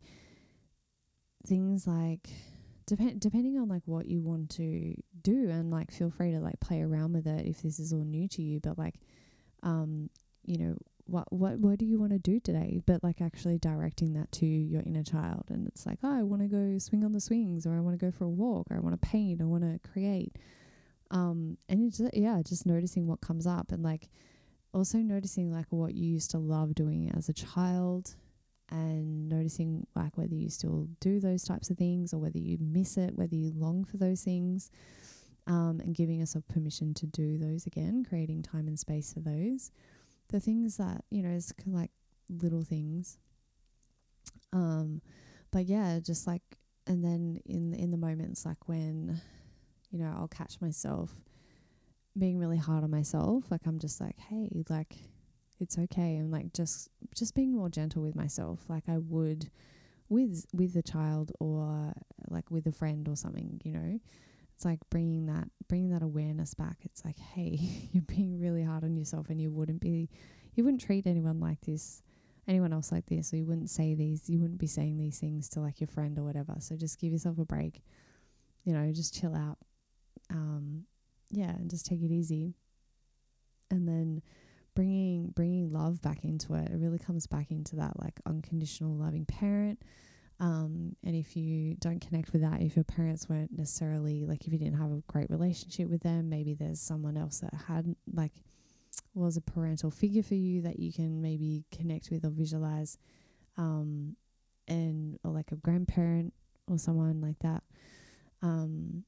things 1.45 1.87
like, 1.87 2.29
depend 2.85 3.19
depending 3.19 3.57
on 3.57 3.67
like 3.67 3.83
what 3.85 4.07
you 4.07 4.21
want 4.21 4.49
to 4.51 4.95
do, 5.21 5.49
and 5.49 5.69
like 5.71 5.91
feel 5.91 6.09
free 6.09 6.31
to 6.31 6.39
like 6.39 6.59
play 6.59 6.81
around 6.81 7.13
with 7.13 7.27
it 7.27 7.45
if 7.45 7.61
this 7.61 7.79
is 7.79 7.93
all 7.93 8.03
new 8.03 8.27
to 8.29 8.41
you. 8.41 8.59
But 8.59 8.77
like, 8.77 8.95
um, 9.63 10.09
you 10.45 10.57
know, 10.57 10.77
what 11.05 11.31
what 11.31 11.59
what 11.59 11.79
do 11.79 11.85
you 11.85 11.99
want 11.99 12.11
to 12.11 12.19
do 12.19 12.39
today? 12.39 12.79
But 12.85 13.03
like 13.03 13.21
actually 13.21 13.57
directing 13.57 14.13
that 14.13 14.31
to 14.33 14.45
your 14.45 14.81
inner 14.85 15.03
child, 15.03 15.45
and 15.49 15.67
it's 15.67 15.85
like, 15.85 15.99
oh, 16.03 16.17
I 16.17 16.23
want 16.23 16.41
to 16.41 16.47
go 16.47 16.77
swing 16.77 17.03
on 17.03 17.13
the 17.13 17.21
swings, 17.21 17.65
or 17.65 17.75
I 17.75 17.81
want 17.81 17.99
to 17.99 18.05
go 18.05 18.11
for 18.11 18.25
a 18.25 18.29
walk, 18.29 18.67
or 18.69 18.77
I 18.77 18.79
want 18.79 18.99
to 18.99 19.07
paint, 19.07 19.41
I 19.41 19.45
want 19.45 19.63
to 19.63 19.79
create 19.89 20.35
um, 21.11 21.57
and 21.69 21.91
just, 21.91 22.13
yeah, 22.13 22.41
just 22.45 22.65
noticing 22.65 23.07
what 23.07 23.21
comes 23.21 23.47
up 23.47 23.71
and 23.71 23.83
like 23.83 24.09
also 24.73 24.97
noticing 24.97 25.51
like 25.51 25.67
what 25.69 25.93
you 25.93 26.07
used 26.07 26.31
to 26.31 26.37
love 26.37 26.75
doing 26.75 27.11
as 27.15 27.29
a 27.29 27.33
child 27.33 28.15
and 28.69 29.29
noticing 29.29 29.87
like 29.95 30.17
whether 30.17 30.35
you 30.35 30.49
still 30.49 30.87
do 30.99 31.19
those 31.19 31.43
types 31.43 31.69
of 31.69 31.77
things 31.77 32.13
or 32.13 32.19
whether 32.19 32.37
you 32.37 32.57
miss 32.59 32.97
it, 32.97 33.15
whether 33.15 33.35
you 33.35 33.51
long 33.55 33.85
for 33.85 33.97
those 33.97 34.21
things, 34.21 34.69
um, 35.47 35.79
and 35.83 35.95
giving 35.95 36.19
yourself 36.19 36.43
permission 36.49 36.93
to 36.93 37.05
do 37.05 37.37
those 37.37 37.65
again, 37.65 38.03
creating 38.07 38.43
time 38.43 38.67
and 38.67 38.77
space 38.77 39.13
for 39.13 39.21
those. 39.21 39.71
The 40.29 40.41
things 40.41 40.75
that, 40.75 41.05
you 41.09 41.23
know, 41.23 41.37
of 41.37 41.53
like 41.67 41.91
little 42.29 42.63
things. 42.63 43.17
Um, 44.51 45.01
but 45.51 45.65
yeah, 45.65 45.99
just 45.99 46.27
like, 46.27 46.41
and 46.85 47.03
then 47.03 47.39
in 47.45 47.73
in 47.73 47.91
the 47.91 47.97
moments 47.97 48.45
like 48.45 48.67
when 48.67 49.21
you 49.91 49.99
know, 49.99 50.13
I'll 50.17 50.27
catch 50.27 50.59
myself 50.61 51.15
being 52.17 52.39
really 52.39 52.57
hard 52.57 52.83
on 52.83 52.91
myself. 52.91 53.45
Like 53.49 53.61
I'm 53.65 53.79
just 53.79 54.01
like, 54.01 54.17
hey, 54.17 54.63
like 54.69 54.95
it's 55.59 55.77
okay. 55.77 56.15
And 56.15 56.31
like 56.31 56.53
just 56.53 56.89
just 57.15 57.35
being 57.35 57.55
more 57.55 57.69
gentle 57.69 58.01
with 58.01 58.15
myself, 58.15 58.65
like 58.69 58.83
I 58.87 58.97
would 58.97 59.49
with 60.09 60.45
with 60.53 60.75
a 60.75 60.81
child 60.81 61.31
or 61.39 61.93
like 62.29 62.49
with 62.49 62.67
a 62.67 62.71
friend 62.71 63.07
or 63.07 63.15
something. 63.15 63.61
You 63.63 63.73
know, 63.73 63.99
it's 64.55 64.65
like 64.65 64.79
bringing 64.89 65.27
that 65.27 65.49
bringing 65.67 65.91
that 65.91 66.03
awareness 66.03 66.53
back. 66.53 66.77
It's 66.83 67.03
like, 67.05 67.19
hey, 67.19 67.59
you're 67.91 68.03
being 68.03 68.39
really 68.39 68.63
hard 68.63 68.83
on 68.83 68.95
yourself, 68.95 69.29
and 69.29 69.41
you 69.41 69.51
wouldn't 69.51 69.81
be, 69.81 70.09
you 70.55 70.63
wouldn't 70.63 70.81
treat 70.81 71.07
anyone 71.07 71.39
like 71.39 71.61
this. 71.61 72.01
Anyone 72.47 72.71
else 72.71 72.93
like 72.93 73.07
this, 73.07 73.33
or 73.33 73.35
you 73.35 73.45
wouldn't 73.45 73.69
say 73.69 73.93
these, 73.93 74.29
you 74.29 74.39
wouldn't 74.39 74.57
be 74.57 74.67
saying 74.67 74.97
these 74.97 75.19
things 75.19 75.49
to 75.49 75.59
like 75.59 75.81
your 75.81 75.89
friend 75.89 76.17
or 76.17 76.23
whatever. 76.23 76.55
So 76.59 76.77
just 76.77 76.97
give 76.97 77.11
yourself 77.11 77.37
a 77.39 77.43
break, 77.43 77.83
you 78.63 78.71
know, 78.71 78.89
just 78.93 79.13
chill 79.13 79.35
out 79.35 79.57
um, 80.29 80.85
yeah, 81.29 81.49
and 81.49 81.69
just 81.69 81.85
take 81.85 82.01
it 82.01 82.11
easy. 82.11 82.53
And 83.69 83.87
then 83.87 84.21
bringing 84.75 85.27
bringing 85.35 85.71
love 85.71 86.01
back 86.01 86.23
into 86.23 86.53
it, 86.53 86.69
it 86.69 86.77
really 86.77 86.99
comes 86.99 87.27
back 87.27 87.51
into 87.51 87.75
that 87.77 87.99
like 87.99 88.19
unconditional 88.25 88.95
loving 88.95 89.25
parent. 89.25 89.81
Um, 90.39 90.95
and 91.03 91.15
if 91.15 91.35
you 91.35 91.75
don't 91.79 91.99
connect 91.99 92.31
with 92.31 92.43
that, 92.43 92.61
if 92.61 92.75
your 92.75 92.83
parents 92.83 93.27
weren't 93.27 93.57
necessarily 93.57 94.23
like, 94.25 94.45
if 94.45 94.53
you 94.53 94.59
didn't 94.59 94.77
have 94.77 94.91
a 94.91 95.01
great 95.07 95.31
relationship 95.31 95.89
with 95.89 96.03
them, 96.03 96.29
maybe 96.29 96.53
there's 96.53 96.79
someone 96.79 97.17
else 97.17 97.39
that 97.39 97.53
had 97.67 97.95
like 98.13 98.33
was 99.13 99.35
a 99.35 99.41
parental 99.41 99.89
figure 99.89 100.23
for 100.23 100.35
you 100.35 100.61
that 100.61 100.79
you 100.79 100.93
can 100.93 101.21
maybe 101.21 101.63
connect 101.71 102.09
with 102.11 102.23
or 102.23 102.29
visualize, 102.29 102.97
um, 103.57 104.15
and 104.67 105.17
or 105.23 105.31
like 105.31 105.51
a 105.51 105.55
grandparent 105.55 106.33
or 106.69 106.77
someone 106.77 107.19
like 107.19 107.39
that. 107.39 107.63
Um, 108.41 109.03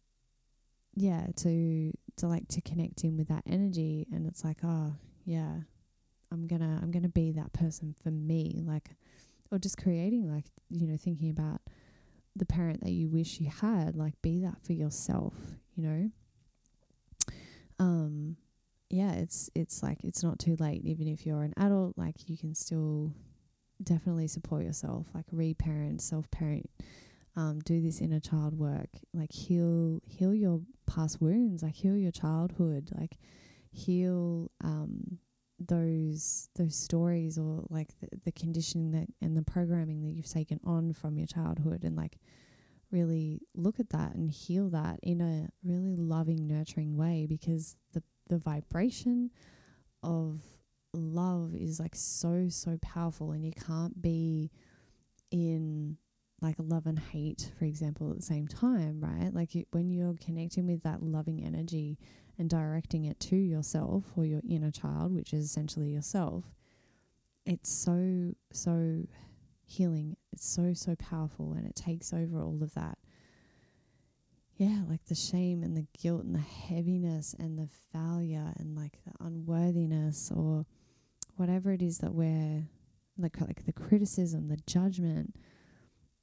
yeah, 0.95 1.27
to 1.37 1.91
to 2.17 2.27
like 2.27 2.47
to 2.49 2.61
connect 2.61 3.03
in 3.03 3.17
with 3.17 3.27
that 3.29 3.43
energy 3.47 4.07
and 4.11 4.25
it's 4.27 4.43
like, 4.43 4.57
oh, 4.63 4.93
yeah, 5.25 5.55
I'm 6.31 6.47
gonna 6.47 6.79
I'm 6.81 6.91
gonna 6.91 7.09
be 7.09 7.31
that 7.33 7.53
person 7.53 7.95
for 8.01 8.11
me. 8.11 8.61
Like 8.65 8.89
or 9.51 9.57
just 9.57 9.77
creating 9.77 10.31
like, 10.31 10.45
you 10.69 10.87
know, 10.87 10.97
thinking 10.97 11.29
about 11.29 11.61
the 12.35 12.45
parent 12.45 12.81
that 12.81 12.91
you 12.91 13.09
wish 13.09 13.39
you 13.39 13.49
had, 13.49 13.95
like 13.95 14.21
be 14.21 14.39
that 14.39 14.63
for 14.65 14.73
yourself, 14.73 15.33
you 15.75 15.83
know? 15.83 16.11
Um 17.79 18.37
yeah, 18.89 19.13
it's 19.13 19.49
it's 19.55 19.83
like 19.83 20.03
it's 20.03 20.23
not 20.23 20.39
too 20.39 20.55
late 20.59 20.83
even 20.83 21.07
if 21.07 21.25
you're 21.25 21.43
an 21.43 21.53
adult, 21.57 21.97
like 21.97 22.15
you 22.27 22.37
can 22.37 22.55
still 22.55 23.13
definitely 23.81 24.27
support 24.27 24.63
yourself, 24.63 25.07
like 25.13 25.25
reparent, 25.31 26.01
self 26.01 26.29
parent 26.31 26.69
um, 27.35 27.59
do 27.59 27.81
this 27.81 28.01
inner 28.01 28.19
child 28.19 28.57
work, 28.57 28.89
like 29.13 29.31
heal 29.31 30.01
heal 30.05 30.33
your 30.33 30.61
past 30.87 31.21
wounds, 31.21 31.63
like 31.63 31.75
heal 31.75 31.95
your 31.97 32.11
childhood, 32.11 32.89
like 32.97 33.17
heal 33.71 34.51
um, 34.63 35.19
those 35.59 36.49
those 36.55 36.75
stories 36.75 37.37
or 37.37 37.65
like 37.69 37.89
the, 37.99 38.09
the 38.25 38.31
conditioning 38.31 38.91
that 38.91 39.07
and 39.21 39.37
the 39.37 39.43
programming 39.43 40.01
that 40.01 40.11
you've 40.11 40.29
taken 40.29 40.59
on 40.63 40.93
from 40.93 41.17
your 41.17 41.27
childhood, 41.27 41.83
and 41.83 41.95
like 41.95 42.17
really 42.91 43.41
look 43.55 43.79
at 43.79 43.89
that 43.91 44.15
and 44.15 44.31
heal 44.31 44.69
that 44.69 44.99
in 45.03 45.21
a 45.21 45.47
really 45.63 45.95
loving, 45.95 46.47
nurturing 46.47 46.97
way 46.97 47.25
because 47.27 47.77
the 47.93 48.03
the 48.27 48.37
vibration 48.37 49.31
of 50.03 50.41
love 50.93 51.53
is 51.55 51.79
like 51.79 51.95
so 51.95 52.47
so 52.49 52.77
powerful 52.81 53.31
and 53.31 53.45
you 53.45 53.51
can't 53.51 54.01
be 54.01 54.51
in 55.31 55.97
like 56.41 56.55
love 56.57 56.85
and 56.85 56.99
hate, 56.99 57.51
for 57.57 57.65
example, 57.65 58.09
at 58.11 58.17
the 58.17 58.21
same 58.21 58.47
time, 58.47 58.99
right? 59.01 59.33
Like 59.33 59.55
you, 59.55 59.65
when 59.71 59.89
you're 59.89 60.15
connecting 60.23 60.67
with 60.67 60.83
that 60.83 61.03
loving 61.03 61.43
energy 61.43 61.97
and 62.37 62.49
directing 62.49 63.05
it 63.05 63.19
to 63.19 63.35
yourself 63.35 64.05
or 64.15 64.25
your 64.25 64.41
inner 64.47 64.71
child, 64.71 65.13
which 65.13 65.33
is 65.33 65.45
essentially 65.45 65.89
yourself, 65.89 66.45
it's 67.45 67.69
so, 67.69 68.33
so 68.51 69.03
healing. 69.65 70.15
It's 70.33 70.47
so, 70.47 70.73
so 70.73 70.95
powerful 70.95 71.53
and 71.53 71.65
it 71.65 71.75
takes 71.75 72.13
over 72.13 72.41
all 72.41 72.59
of 72.61 72.73
that. 72.73 72.97
Yeah, 74.55 74.81
like 74.89 75.05
the 75.05 75.15
shame 75.15 75.63
and 75.63 75.77
the 75.77 75.87
guilt 75.97 76.23
and 76.23 76.35
the 76.35 76.39
heaviness 76.39 77.33
and 77.37 77.57
the 77.57 77.69
failure 77.93 78.51
and 78.57 78.75
like 78.75 78.99
the 79.05 79.13
unworthiness 79.25 80.31
or 80.35 80.65
whatever 81.37 81.71
it 81.71 81.81
is 81.81 81.99
that 81.99 82.13
we're 82.13 82.67
like 83.17 83.39
like 83.39 83.65
the 83.65 83.73
criticism, 83.73 84.47
the 84.49 84.59
judgment, 84.67 85.35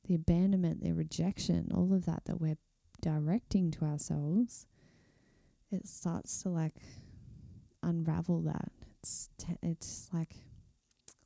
the 0.06 0.14
abandonment, 0.14 0.82
the 0.82 0.92
rejection, 0.92 1.70
all 1.74 1.92
of 1.92 2.06
that 2.06 2.24
that 2.26 2.40
we're 2.40 2.56
directing 3.00 3.70
to 3.72 3.84
ourselves, 3.84 4.66
it 5.70 5.86
starts 5.86 6.42
to 6.42 6.48
like 6.48 6.74
unravel 7.82 8.40
that. 8.42 8.70
It's 9.00 9.28
te- 9.38 9.58
it's 9.62 10.08
like 10.12 10.34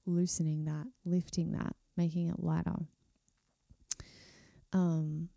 loosening 0.06 0.64
that, 0.64 0.86
lifting 1.04 1.52
that, 1.52 1.76
making 1.96 2.28
it 2.28 2.42
lighter. 2.42 2.86
Um 4.72 5.28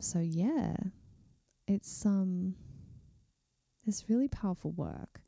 so 0.00 0.18
yeah, 0.18 0.74
it's 1.68 2.04
um 2.04 2.56
it's 3.86 4.08
really 4.08 4.28
powerful 4.28 4.72
work. 4.72 5.20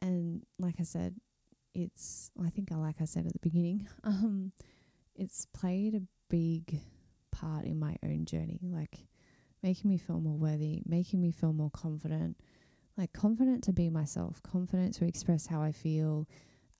And 0.00 0.42
like 0.58 0.76
I 0.80 0.82
said, 0.82 1.16
it's 1.74 2.30
I 2.42 2.50
think 2.50 2.72
I 2.72 2.76
like 2.76 2.96
I 3.00 3.04
said 3.04 3.26
at 3.26 3.32
the 3.32 3.38
beginning, 3.38 3.88
um, 4.04 4.52
it's 5.16 5.46
played 5.46 5.94
a 5.94 6.02
big 6.28 6.80
part 7.30 7.64
in 7.64 7.78
my 7.78 7.96
own 8.04 8.24
journey, 8.24 8.60
like 8.62 9.06
making 9.62 9.90
me 9.90 9.98
feel 9.98 10.20
more 10.20 10.36
worthy, 10.36 10.82
making 10.86 11.20
me 11.20 11.30
feel 11.30 11.52
more 11.52 11.70
confident, 11.70 12.36
like 12.96 13.12
confident 13.12 13.62
to 13.64 13.72
be 13.72 13.88
myself, 13.90 14.42
confident 14.42 14.94
to 14.94 15.06
express 15.06 15.46
how 15.46 15.62
I 15.62 15.72
feel. 15.72 16.28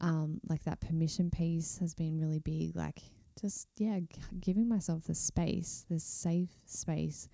Um, 0.02 0.40
like 0.48 0.64
that 0.64 0.80
permission 0.80 1.30
piece 1.30 1.78
has 1.78 1.94
been 1.94 2.18
really 2.18 2.38
big. 2.38 2.74
Like 2.74 3.00
just 3.40 3.68
yeah, 3.76 4.00
g- 4.00 4.08
giving 4.40 4.68
myself 4.68 5.04
the 5.04 5.14
space, 5.14 5.84
this 5.90 6.04
safe 6.04 6.50
space 6.66 7.28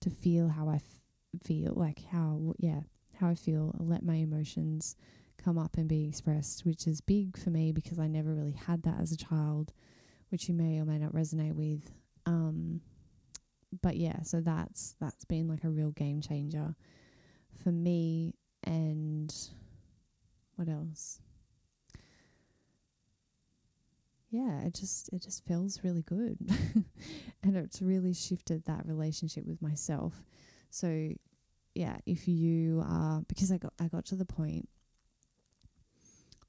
to 0.00 0.10
feel 0.10 0.48
how 0.48 0.68
I 0.68 0.76
f- 0.76 0.82
feel, 1.42 1.72
like 1.74 2.04
how 2.10 2.54
yeah, 2.58 2.80
how 3.20 3.28
I 3.28 3.34
feel. 3.34 3.74
Let 3.78 4.04
my 4.04 4.16
emotions 4.16 4.96
come 5.42 5.58
up 5.58 5.76
and 5.76 5.88
be 5.88 6.06
expressed, 6.06 6.64
which 6.64 6.86
is 6.86 7.00
big 7.00 7.36
for 7.36 7.50
me 7.50 7.72
because 7.72 7.98
I 7.98 8.06
never 8.06 8.34
really 8.34 8.52
had 8.66 8.82
that 8.84 9.00
as 9.00 9.12
a 9.12 9.16
child, 9.16 9.72
which 10.34 10.48
you 10.48 10.54
may 10.54 10.80
or 10.80 10.84
may 10.84 10.98
not 10.98 11.14
resonate 11.14 11.54
with. 11.54 11.92
Um, 12.26 12.80
but 13.82 13.96
yeah, 13.96 14.22
so 14.22 14.40
that's 14.40 14.96
that's 15.00 15.24
been 15.24 15.46
like 15.46 15.62
a 15.62 15.70
real 15.70 15.92
game 15.92 16.20
changer 16.20 16.74
for 17.62 17.70
me. 17.70 18.34
And 18.64 19.32
what 20.56 20.68
else? 20.68 21.20
Yeah, 24.28 24.62
it 24.62 24.74
just 24.74 25.08
it 25.12 25.22
just 25.22 25.46
feels 25.46 25.84
really 25.84 26.02
good, 26.02 26.36
and 27.44 27.56
it's 27.56 27.80
really 27.80 28.12
shifted 28.12 28.64
that 28.64 28.86
relationship 28.86 29.46
with 29.46 29.62
myself. 29.62 30.24
So 30.70 31.10
yeah, 31.76 31.98
if 32.06 32.26
you 32.26 32.82
are 32.84 33.22
because 33.28 33.52
I 33.52 33.58
got 33.58 33.72
I 33.80 33.86
got 33.86 34.04
to 34.06 34.16
the 34.16 34.24
point 34.24 34.68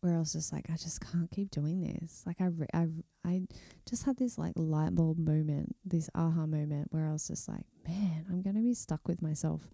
where 0.06 0.15
I 0.15 0.20
was 0.20 0.34
just 0.34 0.54
like, 0.54 0.68
I 0.70 0.74
just 0.76 1.02
can't 1.02 1.32
keep 1.32 1.50
doing 1.50 1.82
this. 1.82 2.24
Like 2.28 2.39
I, 2.39 2.46
re- 2.46 2.68
I, 2.74 2.88
I 3.26 3.41
just 3.89 4.04
had 4.06 4.18
this 4.18 4.38
like 4.38 4.54
light 4.56 4.94
bulb 4.94 5.18
moment, 5.18 5.76
this 5.84 6.12
aha 6.13 6.46
moment 6.46 6.89
where 6.91 7.08
I 7.08 7.12
was 7.12 7.28
just 7.28 7.50
like, 7.50 7.65
man, 7.88 8.24
I'm 8.30 8.44
going 8.44 8.56
to 8.56 8.62
be 8.62 8.76
stuck 8.76 9.08
with 9.08 9.24
myself 9.24 9.72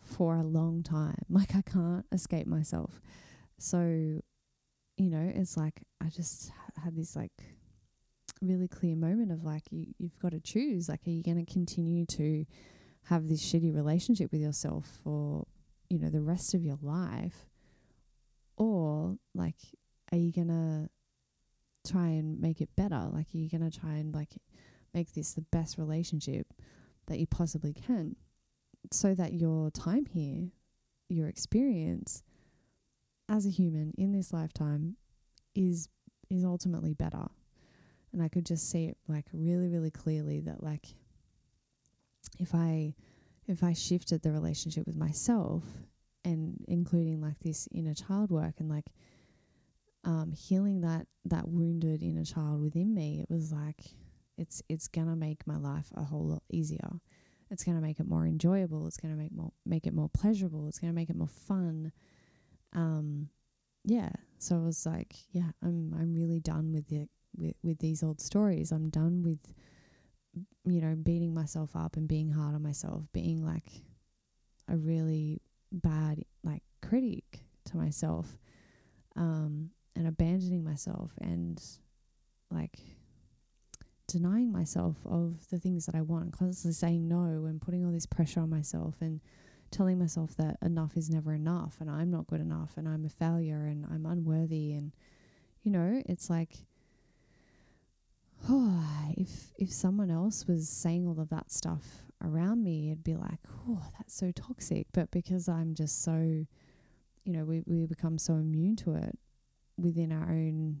for 0.00 0.36
a 0.36 0.44
long 0.44 0.84
time. 0.84 1.18
Like 1.28 1.56
I 1.56 1.62
can't 1.62 2.06
escape 2.12 2.46
myself. 2.46 3.00
So, 3.58 3.80
you 4.96 5.10
know, 5.10 5.32
it's 5.34 5.56
like 5.56 5.82
I 6.00 6.10
just 6.10 6.52
had 6.82 6.94
this 6.94 7.16
like 7.16 7.32
really 8.40 8.68
clear 8.68 8.94
moment 8.94 9.32
of 9.32 9.42
like, 9.42 9.64
you, 9.70 9.86
you've 9.98 10.18
got 10.20 10.30
to 10.30 10.40
choose. 10.40 10.88
Like, 10.88 11.00
are 11.08 11.10
you 11.10 11.24
going 11.24 11.44
to 11.44 11.52
continue 11.52 12.06
to 12.06 12.46
have 13.06 13.26
this 13.26 13.42
shitty 13.42 13.74
relationship 13.74 14.30
with 14.30 14.40
yourself 14.40 14.86
for, 15.02 15.44
you 15.90 15.98
know, 15.98 16.08
the 16.08 16.22
rest 16.22 16.54
of 16.54 16.62
your 16.62 16.78
life? 16.80 17.48
Or 18.56 19.16
like, 19.34 19.56
are 20.12 20.18
you 20.18 20.32
gonna 20.32 20.88
try 21.86 22.08
and 22.08 22.40
make 22.40 22.60
it 22.60 22.70
better? 22.76 23.08
Like, 23.12 23.26
are 23.34 23.38
you 23.38 23.48
gonna 23.48 23.70
try 23.70 23.94
and 23.94 24.14
like 24.14 24.36
make 24.94 25.12
this 25.12 25.34
the 25.34 25.42
best 25.52 25.78
relationship 25.78 26.52
that 27.06 27.18
you 27.18 27.26
possibly 27.26 27.72
can, 27.72 28.16
so 28.90 29.14
that 29.14 29.34
your 29.34 29.70
time 29.70 30.06
here, 30.06 30.48
your 31.08 31.28
experience 31.28 32.22
as 33.28 33.46
a 33.46 33.50
human 33.50 33.92
in 33.98 34.12
this 34.12 34.32
lifetime, 34.32 34.96
is 35.54 35.88
is 36.30 36.44
ultimately 36.44 36.94
better. 36.94 37.26
And 38.12 38.22
I 38.22 38.28
could 38.28 38.46
just 38.46 38.70
see 38.70 38.86
it 38.86 38.96
like 39.08 39.26
really, 39.32 39.68
really 39.68 39.90
clearly 39.90 40.40
that 40.40 40.62
like 40.62 40.86
if 42.38 42.54
I 42.54 42.94
if 43.46 43.62
I 43.62 43.72
shifted 43.74 44.22
the 44.22 44.32
relationship 44.32 44.86
with 44.86 44.96
myself 44.96 45.62
and 46.26 46.64
including 46.66 47.20
like 47.20 47.38
this 47.40 47.68
inner 47.72 47.94
child 47.94 48.30
work 48.30 48.54
and 48.58 48.68
like 48.68 48.86
um, 50.04 50.32
healing 50.32 50.80
that 50.80 51.06
that 51.24 51.48
wounded 51.48 52.02
inner 52.02 52.24
child 52.24 52.60
within 52.60 52.92
me, 52.92 53.20
it 53.20 53.32
was 53.32 53.52
like 53.52 53.94
it's 54.36 54.62
it's 54.68 54.88
gonna 54.88 55.16
make 55.16 55.46
my 55.46 55.56
life 55.56 55.86
a 55.96 56.02
whole 56.02 56.26
lot 56.26 56.42
easier. 56.50 57.00
It's 57.50 57.62
gonna 57.62 57.80
make 57.80 58.00
it 58.00 58.08
more 58.08 58.26
enjoyable. 58.26 58.86
It's 58.88 58.96
gonna 58.96 59.16
make 59.16 59.32
more 59.32 59.52
make 59.64 59.86
it 59.86 59.94
more 59.94 60.08
pleasurable. 60.08 60.66
It's 60.66 60.80
gonna 60.80 60.92
make 60.92 61.10
it 61.10 61.16
more 61.16 61.28
fun. 61.28 61.92
Um, 62.72 63.28
yeah. 63.84 64.10
So 64.38 64.56
I 64.56 64.60
was 64.60 64.84
like, 64.84 65.14
yeah, 65.30 65.50
I'm 65.62 65.94
I'm 65.98 66.12
really 66.12 66.40
done 66.40 66.72
with 66.72 66.90
it 66.92 67.08
with 67.36 67.54
with 67.62 67.78
these 67.78 68.02
old 68.02 68.20
stories. 68.20 68.72
I'm 68.72 68.90
done 68.90 69.22
with 69.22 69.54
you 70.64 70.80
know 70.80 70.96
beating 70.96 71.32
myself 71.32 71.76
up 71.76 71.96
and 71.96 72.08
being 72.08 72.30
hard 72.30 72.54
on 72.56 72.62
myself, 72.62 73.04
being 73.12 73.44
like 73.44 73.82
a 74.68 74.76
really 74.76 75.40
bad 75.76 76.24
like 76.42 76.62
critic 76.82 77.44
to 77.66 77.76
myself 77.76 78.38
um, 79.16 79.70
and 79.94 80.06
abandoning 80.06 80.64
myself 80.64 81.12
and 81.20 81.62
like 82.50 82.78
denying 84.06 84.52
myself 84.52 84.96
of 85.04 85.48
the 85.50 85.58
things 85.58 85.86
that 85.86 85.94
I 85.94 86.02
want, 86.02 86.24
and 86.24 86.32
constantly 86.32 86.74
saying 86.74 87.08
no 87.08 87.46
and 87.46 87.60
putting 87.60 87.84
all 87.84 87.92
this 87.92 88.06
pressure 88.06 88.40
on 88.40 88.50
myself 88.50 88.96
and 89.00 89.20
telling 89.70 89.98
myself 89.98 90.36
that 90.36 90.58
enough 90.62 90.96
is 90.96 91.10
never 91.10 91.34
enough 91.34 91.76
and 91.80 91.90
I'm 91.90 92.10
not 92.10 92.28
good 92.28 92.40
enough 92.40 92.74
and 92.76 92.88
I'm 92.88 93.04
a 93.04 93.08
failure 93.08 93.64
and 93.64 93.84
I'm 93.84 94.06
unworthy 94.06 94.72
and 94.72 94.92
you 95.62 95.72
know, 95.72 96.02
it's 96.06 96.30
like 96.30 96.66
oh, 98.48 98.84
if 99.16 99.52
if 99.58 99.72
someone 99.72 100.10
else 100.10 100.46
was 100.46 100.68
saying 100.68 101.06
all 101.06 101.20
of 101.20 101.30
that 101.30 101.50
stuff 101.50 102.05
around 102.22 102.62
me, 102.62 102.90
it'd 102.90 103.04
be 103.04 103.14
like, 103.14 103.38
oh, 103.68 103.82
that's 103.96 104.14
so 104.14 104.30
toxic. 104.32 104.86
But 104.92 105.10
because 105.10 105.48
I'm 105.48 105.74
just 105.74 106.02
so, 106.02 106.46
you 107.24 107.32
know, 107.32 107.44
we 107.44 107.62
we 107.66 107.86
become 107.86 108.18
so 108.18 108.34
immune 108.34 108.76
to 108.76 108.94
it 108.94 109.18
within 109.76 110.12
our 110.12 110.30
own 110.30 110.80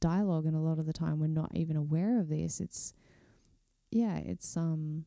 dialogue, 0.00 0.46
and 0.46 0.56
a 0.56 0.60
lot 0.60 0.78
of 0.78 0.86
the 0.86 0.92
time 0.92 1.18
we're 1.18 1.26
not 1.26 1.50
even 1.54 1.76
aware 1.76 2.20
of 2.20 2.28
this. 2.28 2.60
It's 2.60 2.94
yeah, 3.90 4.16
it's 4.18 4.56
um. 4.56 5.04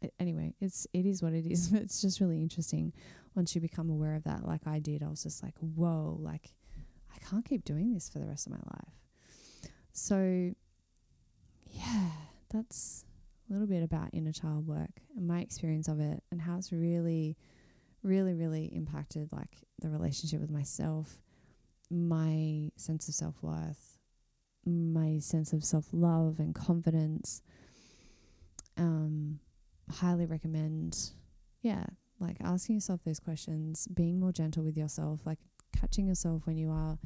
It, 0.00 0.12
anyway, 0.18 0.54
it's 0.60 0.86
it 0.92 1.06
is 1.06 1.22
what 1.22 1.32
it 1.32 1.46
is. 1.46 1.68
But 1.72 1.82
it's 1.82 2.00
just 2.00 2.20
really 2.20 2.40
interesting 2.40 2.92
once 3.34 3.54
you 3.54 3.60
become 3.60 3.90
aware 3.90 4.14
of 4.14 4.24
that. 4.24 4.46
Like 4.46 4.66
I 4.66 4.78
did, 4.78 5.02
I 5.02 5.08
was 5.08 5.22
just 5.22 5.42
like, 5.42 5.54
whoa, 5.58 6.18
like 6.20 6.54
I 7.14 7.18
can't 7.18 7.44
keep 7.44 7.64
doing 7.64 7.92
this 7.92 8.08
for 8.08 8.18
the 8.18 8.26
rest 8.26 8.46
of 8.46 8.52
my 8.52 8.58
life. 8.58 8.94
So 9.92 10.54
yeah, 11.70 12.10
that's 12.50 13.04
a 13.52 13.54
little 13.54 13.68
bit 13.68 13.82
about 13.82 14.08
inner 14.14 14.32
child 14.32 14.66
work 14.66 15.02
and 15.14 15.26
my 15.26 15.40
experience 15.40 15.86
of 15.86 16.00
it 16.00 16.22
and 16.30 16.40
how 16.40 16.56
it's 16.56 16.72
really, 16.72 17.36
really, 18.02 18.32
really 18.32 18.64
impacted 18.74 19.30
like 19.30 19.64
the 19.80 19.90
relationship 19.90 20.40
with 20.40 20.50
myself, 20.50 21.18
my 21.90 22.70
sense 22.76 23.08
of 23.08 23.14
self 23.14 23.34
worth, 23.42 23.98
my 24.64 25.18
sense 25.18 25.52
of 25.52 25.64
self 25.64 25.88
love 25.92 26.38
and 26.38 26.54
confidence. 26.54 27.42
Um, 28.78 29.38
highly 29.90 30.24
recommend, 30.24 31.10
yeah, 31.60 31.84
like 32.20 32.38
asking 32.40 32.76
yourself 32.76 33.00
those 33.04 33.20
questions, 33.20 33.86
being 33.88 34.18
more 34.18 34.32
gentle 34.32 34.64
with 34.64 34.78
yourself, 34.78 35.20
like 35.26 35.38
catching 35.78 36.06
yourself 36.06 36.46
when 36.46 36.56
you 36.56 36.70
are 36.70 36.98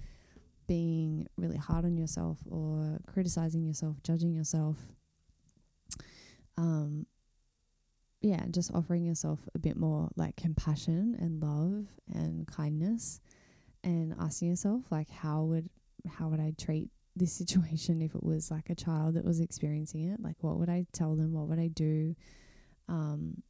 being 0.68 1.26
really 1.36 1.56
hard 1.56 1.84
on 1.84 1.96
yourself 1.96 2.38
or 2.48 3.00
criticizing 3.06 3.64
yourself, 3.64 3.96
judging 4.04 4.32
yourself. 4.32 4.76
Um, 6.58 7.06
yeah, 8.20 8.44
just 8.50 8.72
offering 8.74 9.04
yourself 9.04 9.40
a 9.54 9.58
bit 9.58 9.76
more 9.76 10.10
like 10.16 10.36
compassion 10.36 11.16
and 11.20 11.40
love 11.42 11.86
and 12.12 12.46
kindness 12.46 13.20
and 13.84 14.14
asking 14.18 14.48
yourself 14.48 14.82
like 14.90 15.08
how 15.10 15.42
would 15.44 15.68
how 16.08 16.28
would 16.28 16.40
I 16.40 16.52
treat 16.58 16.88
this 17.14 17.32
situation 17.32 18.02
if 18.02 18.14
it 18.14 18.22
was 18.22 18.50
like 18.50 18.68
a 18.68 18.74
child 18.74 19.14
that 19.14 19.24
was 19.24 19.40
experiencing 19.40 20.10
it? 20.10 20.20
Like 20.20 20.36
what 20.40 20.58
would 20.58 20.68
i 20.68 20.86
tell 20.92 21.14
them? 21.14 21.32
What 21.32 21.48
would 21.48 21.58
i 21.58 21.68
do? 21.68 22.14
Um 22.88 23.42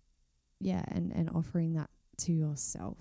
yeah 0.60 0.84
and 0.88 1.12
and 1.12 1.30
offering 1.30 1.74
that 1.74 1.90
to 2.18 2.32
yourself. 2.32 2.98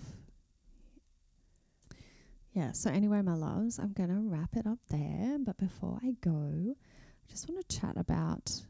Yeah 2.54 2.72
so 2.72 2.90
anyway 2.90 3.22
my 3.22 3.34
loves 3.34 3.80
i'm 3.80 3.92
gonna 3.92 4.22
wrap 4.22 4.56
it 4.56 4.66
up 4.66 4.80
there 4.90 5.38
but 5.40 5.58
before 5.58 6.00
i 6.02 6.14
go 6.22 6.74
i 6.74 7.30
just 7.32 7.50
want 7.50 7.68
to 7.68 7.78
chat 7.80 7.98
about 7.98 8.62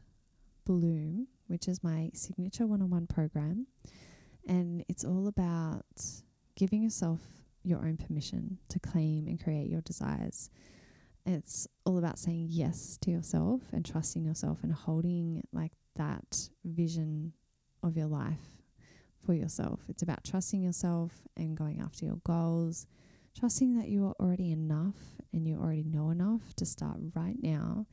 bloom 0.66 1.26
which 1.46 1.68
is 1.68 1.82
my 1.82 2.10
signature 2.12 2.66
one-on-one 2.66 3.06
program 3.06 3.66
and 4.46 4.84
it's 4.88 5.04
all 5.04 5.26
about 5.28 5.86
giving 6.56 6.82
yourself 6.82 7.20
your 7.62 7.78
own 7.78 7.96
permission 7.96 8.58
to 8.68 8.78
claim 8.78 9.26
and 9.26 9.42
create 9.42 9.68
your 9.68 9.80
desires 9.80 10.50
it's 11.24 11.66
all 11.84 11.98
about 11.98 12.18
saying 12.18 12.46
yes 12.50 12.98
to 13.02 13.10
yourself 13.10 13.62
and 13.72 13.84
trusting 13.84 14.24
yourself 14.24 14.58
and 14.62 14.72
holding 14.72 15.42
like 15.52 15.72
that 15.96 16.48
vision 16.64 17.32
of 17.82 17.96
your 17.96 18.06
life 18.06 18.62
for 19.24 19.34
yourself. 19.34 19.80
It's 19.88 20.02
about 20.02 20.22
trusting 20.24 20.62
yourself 20.62 21.12
and 21.36 21.56
going 21.56 21.80
after 21.80 22.04
your 22.04 22.20
goals, 22.24 22.86
trusting 23.38 23.76
that 23.76 23.88
you 23.88 24.06
are 24.06 24.14
already 24.20 24.52
enough 24.52 24.94
and 25.32 25.46
you 25.48 25.56
already 25.56 25.82
know 25.82 26.10
enough 26.10 26.54
to 26.56 26.64
start 26.64 26.98
right 27.14 27.36
now. 27.42 27.86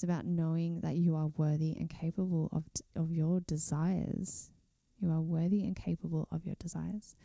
It's 0.00 0.04
about 0.04 0.24
knowing 0.24 0.80
that 0.80 0.96
you 0.96 1.14
are 1.14 1.26
worthy 1.36 1.76
and 1.78 1.90
capable 1.90 2.48
of 2.52 2.64
of 2.96 3.12
your 3.12 3.40
desires. 3.40 4.50
You 4.98 5.10
are 5.10 5.20
worthy 5.20 5.62
and 5.62 5.76
capable 5.76 6.26
of 6.32 6.46
your 6.46 6.54
desires. 6.58 7.16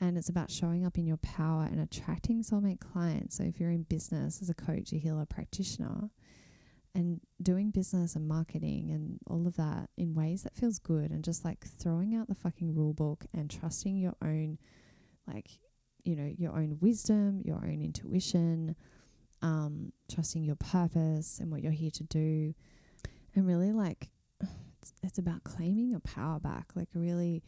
And 0.00 0.16
it's 0.16 0.28
about 0.28 0.48
showing 0.48 0.86
up 0.86 0.96
in 0.96 1.08
your 1.08 1.16
power 1.16 1.64
and 1.64 1.80
attracting 1.80 2.44
soulmate 2.44 2.78
clients. 2.78 3.36
So 3.36 3.42
if 3.42 3.58
you're 3.58 3.72
in 3.72 3.82
business 3.82 4.40
as 4.40 4.48
a 4.48 4.54
coach, 4.54 4.92
a 4.92 4.96
healer, 4.96 5.26
practitioner, 5.26 6.10
and 6.94 7.20
doing 7.42 7.72
business 7.72 8.14
and 8.14 8.28
marketing 8.28 8.92
and 8.92 9.18
all 9.26 9.48
of 9.48 9.56
that 9.56 9.90
in 9.96 10.14
ways 10.14 10.44
that 10.44 10.54
feels 10.54 10.78
good 10.78 11.10
and 11.10 11.24
just 11.24 11.44
like 11.44 11.66
throwing 11.66 12.14
out 12.14 12.28
the 12.28 12.36
fucking 12.36 12.76
rule 12.76 12.94
book 12.94 13.24
and 13.34 13.50
trusting 13.50 13.96
your 13.96 14.14
own 14.22 14.56
like 15.26 15.50
you 16.04 16.14
know 16.14 16.32
your 16.38 16.52
own 16.52 16.78
wisdom 16.80 17.42
your 17.44 17.56
own 17.56 17.82
intuition 17.82 18.76
um, 19.44 19.92
trusting 20.10 20.42
your 20.44 20.56
purpose 20.56 21.38
and 21.40 21.50
what 21.50 21.62
you're 21.62 21.72
here 21.72 21.90
to 21.90 22.04
do 22.04 22.54
and 23.34 23.46
really 23.46 23.72
like 23.72 24.08
it's, 24.40 24.92
it's 25.02 25.18
about 25.18 25.44
claiming 25.44 25.90
your 25.90 26.00
power 26.00 26.40
back 26.40 26.66
like 26.74 26.88
really 26.94 27.42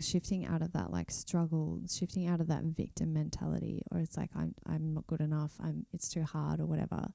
shifting 0.00 0.44
out 0.44 0.60
of 0.60 0.72
that 0.72 0.90
like 0.92 1.10
struggle 1.10 1.80
shifting 1.90 2.26
out 2.26 2.40
of 2.40 2.48
that 2.48 2.62
victim 2.62 3.12
mentality 3.12 3.82
or 3.90 4.00
it's 4.00 4.16
like 4.16 4.30
i'm 4.36 4.54
i'm 4.68 4.92
not 4.92 5.06
good 5.06 5.20
enough 5.20 5.52
i'm 5.62 5.86
it's 5.94 6.08
too 6.08 6.22
hard 6.24 6.60
or 6.60 6.66
whatever 6.66 7.08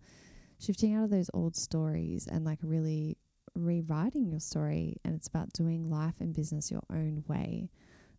shifting 0.59 0.93
out 0.93 1.03
of 1.03 1.09
those 1.09 1.29
old 1.33 1.55
stories 1.55 2.27
and 2.27 2.45
like 2.45 2.59
really 2.63 3.17
rewriting 3.55 4.29
your 4.29 4.39
story. 4.39 4.97
And 5.03 5.15
it's 5.15 5.27
about 5.27 5.53
doing 5.53 5.89
life 5.89 6.15
and 6.19 6.33
business 6.33 6.71
your 6.71 6.83
own 6.91 7.23
way. 7.27 7.69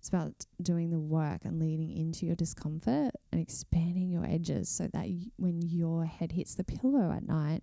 It's 0.05 0.11
about 0.11 0.45
doing 0.61 0.91
the 0.91 0.99
work 0.99 1.47
and 1.47 1.59
leading 1.59 1.91
into 1.91 2.27
your 2.27 2.37
discomfort 2.37 3.13
and 3.33 3.41
expanding 3.41 4.11
your 4.11 4.27
edges 4.27 4.69
so 4.69 4.87
that 4.93 5.07
when 5.37 5.63
your 5.63 6.05
head 6.05 6.33
hits 6.33 6.55
the 6.55 6.63
pillow 6.63 7.11
at 7.11 7.27
night, 7.27 7.63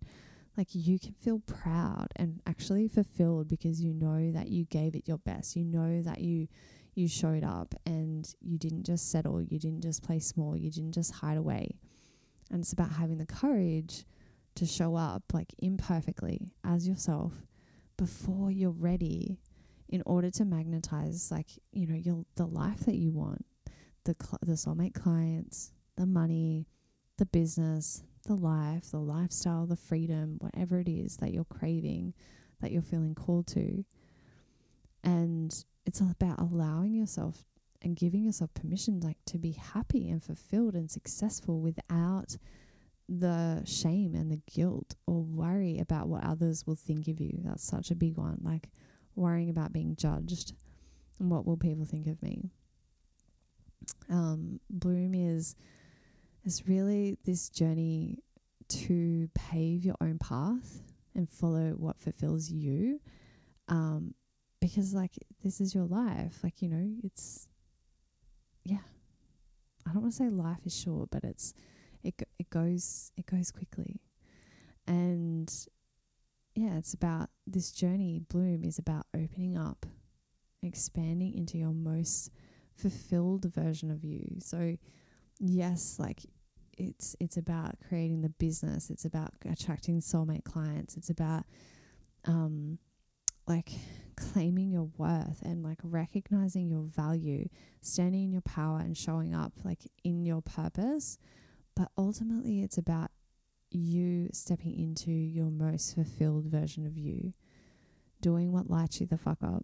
like 0.58 0.69
you 0.71 0.97
can 0.97 1.13
feel 1.13 1.38
proud 1.45 2.08
and 2.15 2.41
actually 2.47 2.88
fulfilled 2.88 3.47
because 3.47 3.80
you 3.80 3.93
know 3.93 4.32
that 4.32 4.47
you 4.47 4.65
gave 4.65 4.95
it 4.95 5.08
your 5.08 5.19
best. 5.19 5.56
You 5.56 5.65
know 5.65 6.01
that 6.01 6.21
you 6.21 6.47
you 6.95 7.08
showed 7.08 7.43
up 7.43 7.75
and 7.86 8.34
you 8.41 8.58
didn't 8.58 8.88
just 8.88 9.12
settle, 9.12 9.39
you 9.43 9.60
didn't 9.60 9.84
just 9.84 10.01
play 10.01 10.17
small, 10.17 10.58
you 10.58 10.71
didn't 10.71 10.93
just 10.93 11.13
hide 11.13 11.38
away. 11.38 11.77
And 12.49 12.62
it's 12.62 12.73
about 12.73 12.93
having 12.93 13.19
the 13.19 13.27
courage 13.27 14.04
to 14.56 14.65
show 14.65 14.95
up 14.95 15.21
like 15.32 15.54
imperfectly 15.60 16.47
as 16.63 16.88
yourself 16.88 17.34
before 17.97 18.49
you're 18.49 18.71
ready 18.71 19.38
in 19.91 20.01
order 20.06 20.32
to 20.32 20.45
magnetize 20.45 21.30
like 21.32 21.47
you 21.71 21.86
know 21.86 21.95
your 21.95 22.25
the 22.36 22.45
life 22.45 22.86
that 22.86 22.95
you 22.95 23.12
want 23.12 23.45
the 24.06 24.15
cl- 24.19 24.39
the 24.41 24.54
soulmate 24.54 24.93
clients 24.93 25.73
the 25.97 26.06
money 26.06 26.67
the 27.17 27.25
business 27.25 28.04
the 28.25 28.36
life 28.36 28.89
the 28.91 28.99
lifestyle 28.99 29.65
the 29.65 29.75
freedom 29.75 30.38
whatever 30.39 30.80
it 30.80 30.88
is 30.88 31.17
that 31.17 31.34
you're 31.34 31.43
craving 31.45 32.13
that 32.62 32.71
you're 32.71 32.82
feeling 32.82 33.13
called 33.13 33.45
to 33.45 33.84
and 35.04 35.65
it's 35.86 36.01
all 36.01 36.12
about 36.12 36.39
allowing 36.39 36.93
yourself 36.93 37.43
and 37.82 37.95
giving 37.95 38.23
yourself 38.23 38.54
permission 38.54 38.99
like 38.99 39.17
to 39.25 39.38
be 39.38 39.51
happy 39.51 40.10
and 40.10 40.23
fulfilled 40.23 40.75
and 40.75 40.89
successful 40.89 41.60
without 41.60 42.38
the 43.10 43.62
shame 43.65 44.15
and 44.15 44.32
the 44.32 44.41
guilt 44.51 44.95
or 45.06 45.21
worry 45.21 45.80
about 45.80 46.08
what 46.08 46.23
others 46.23 46.65
will 46.65 46.75
think 46.75 47.08
of 47.08 47.19
you. 47.19 47.39
That's 47.43 47.63
such 47.63 47.91
a 47.91 47.95
big 47.95 48.17
one. 48.17 48.39
Like 48.41 48.69
worrying 49.15 49.50
about 49.50 49.74
being 49.74 49.95
judged 49.95 50.54
and 51.19 51.30
what 51.30 51.45
will 51.45 51.58
people 51.58 51.86
think 51.86 52.08
of 52.08 52.21
me. 52.21 52.52
Um, 54.10 54.60
Bloom 54.69 55.13
is 55.13 55.56
is 56.43 56.67
really 56.67 57.17
this 57.24 57.50
journey 57.50 58.17
to 58.67 59.30
pave 59.36 59.84
your 59.86 59.95
own 60.02 60.17
path 60.17 60.82
and 61.15 61.30
follow 61.30 61.71
what 61.71 62.00
fulfills 62.00 62.50
you. 62.50 63.00
Um, 63.67 64.15
because 64.60 64.93
like 64.93 65.17
this 65.43 65.60
is 65.60 65.76
your 65.76 65.86
life. 65.86 66.39
Like, 66.43 66.62
you 66.62 66.69
know, 66.69 66.91
it's 67.04 67.47
yeah. 68.63 68.78
I 69.88 69.93
don't 69.93 70.04
want 70.04 70.13
to 70.13 70.17
say 70.17 70.30
life 70.30 70.65
is 70.65 70.78
short, 70.78 71.10
but 71.12 71.24
it's 71.24 71.54
it 72.04 72.21
it 72.39 72.50
goes 72.50 73.12
it 73.17 73.26
goes 73.26 73.52
quickly, 73.52 74.02
and 74.88 75.52
yeah, 76.55 76.77
it's 76.77 76.93
about 76.93 77.29
this 77.47 77.71
journey. 77.71 78.21
Bloom 78.29 78.63
is 78.63 78.77
about 78.77 79.05
opening 79.15 79.57
up, 79.57 79.85
expanding 80.61 81.33
into 81.33 81.57
your 81.57 81.73
most 81.73 82.31
fulfilled 82.75 83.45
version 83.53 83.91
of 83.91 84.03
you. 84.03 84.37
So, 84.39 84.77
yes, 85.39 85.97
like 85.99 86.21
it's 86.77 87.15
it's 87.19 87.37
about 87.37 87.75
creating 87.87 88.21
the 88.21 88.29
business. 88.29 88.89
It's 88.89 89.05
about 89.05 89.33
attracting 89.49 90.01
soulmate 90.01 90.43
clients. 90.43 90.97
It's 90.97 91.09
about 91.09 91.45
um 92.25 92.79
like 93.47 93.71
claiming 94.15 94.71
your 94.71 94.89
worth 94.97 95.41
and 95.41 95.63
like 95.63 95.79
recognizing 95.83 96.69
your 96.69 96.83
value, 96.83 97.47
standing 97.81 98.25
in 98.25 98.31
your 98.31 98.41
power 98.41 98.79
and 98.79 98.95
showing 98.95 99.33
up 99.33 99.53
like 99.63 99.89
in 100.03 100.25
your 100.25 100.41
purpose 100.41 101.17
but 101.75 101.89
ultimately, 101.97 102.61
it's 102.61 102.77
about 102.77 103.11
you 103.71 104.29
stepping 104.34 104.77
into 104.77 105.12
your 105.12 105.49
most 105.49 105.95
fulfilled 105.95 106.45
version 106.45 106.86
of 106.86 106.97
you, 106.97 107.31
doing 108.21 108.51
what 108.51 108.69
lights 108.69 108.99
you 108.99 109.07
the 109.07 109.17
fuck 109.17 109.39
up, 109.43 109.63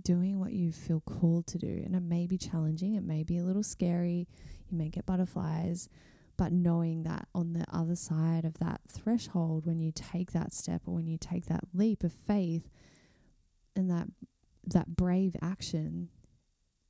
doing 0.00 0.38
what 0.38 0.52
you 0.52 0.72
feel 0.72 1.00
called 1.00 1.46
to 1.48 1.58
do. 1.58 1.82
And 1.84 1.94
it 1.94 2.02
may 2.02 2.26
be 2.26 2.38
challenging, 2.38 2.94
it 2.94 3.04
may 3.04 3.22
be 3.22 3.38
a 3.38 3.44
little 3.44 3.62
scary, 3.62 4.28
you 4.68 4.76
may 4.76 4.88
get 4.88 5.06
butterflies, 5.06 5.88
but 6.36 6.52
knowing 6.52 7.02
that 7.04 7.28
on 7.34 7.52
the 7.52 7.64
other 7.72 7.96
side 7.96 8.44
of 8.44 8.58
that 8.58 8.80
threshold, 8.88 9.66
when 9.66 9.80
you 9.80 9.92
take 9.92 10.32
that 10.32 10.52
step 10.52 10.82
or 10.86 10.94
when 10.94 11.06
you 11.06 11.18
take 11.18 11.46
that 11.46 11.64
leap 11.74 12.04
of 12.04 12.12
faith 12.12 12.68
and 13.74 13.90
that 13.90 14.08
that 14.66 14.96
brave 14.96 15.34
action, 15.40 16.10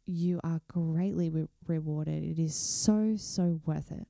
you 0.04 0.40
are 0.42 0.60
greatly 0.68 1.30
re- 1.30 1.46
rewarded. 1.66 2.24
It 2.24 2.38
is 2.38 2.56
so 2.56 3.14
so 3.16 3.60
worth 3.64 3.92
it 3.92 4.08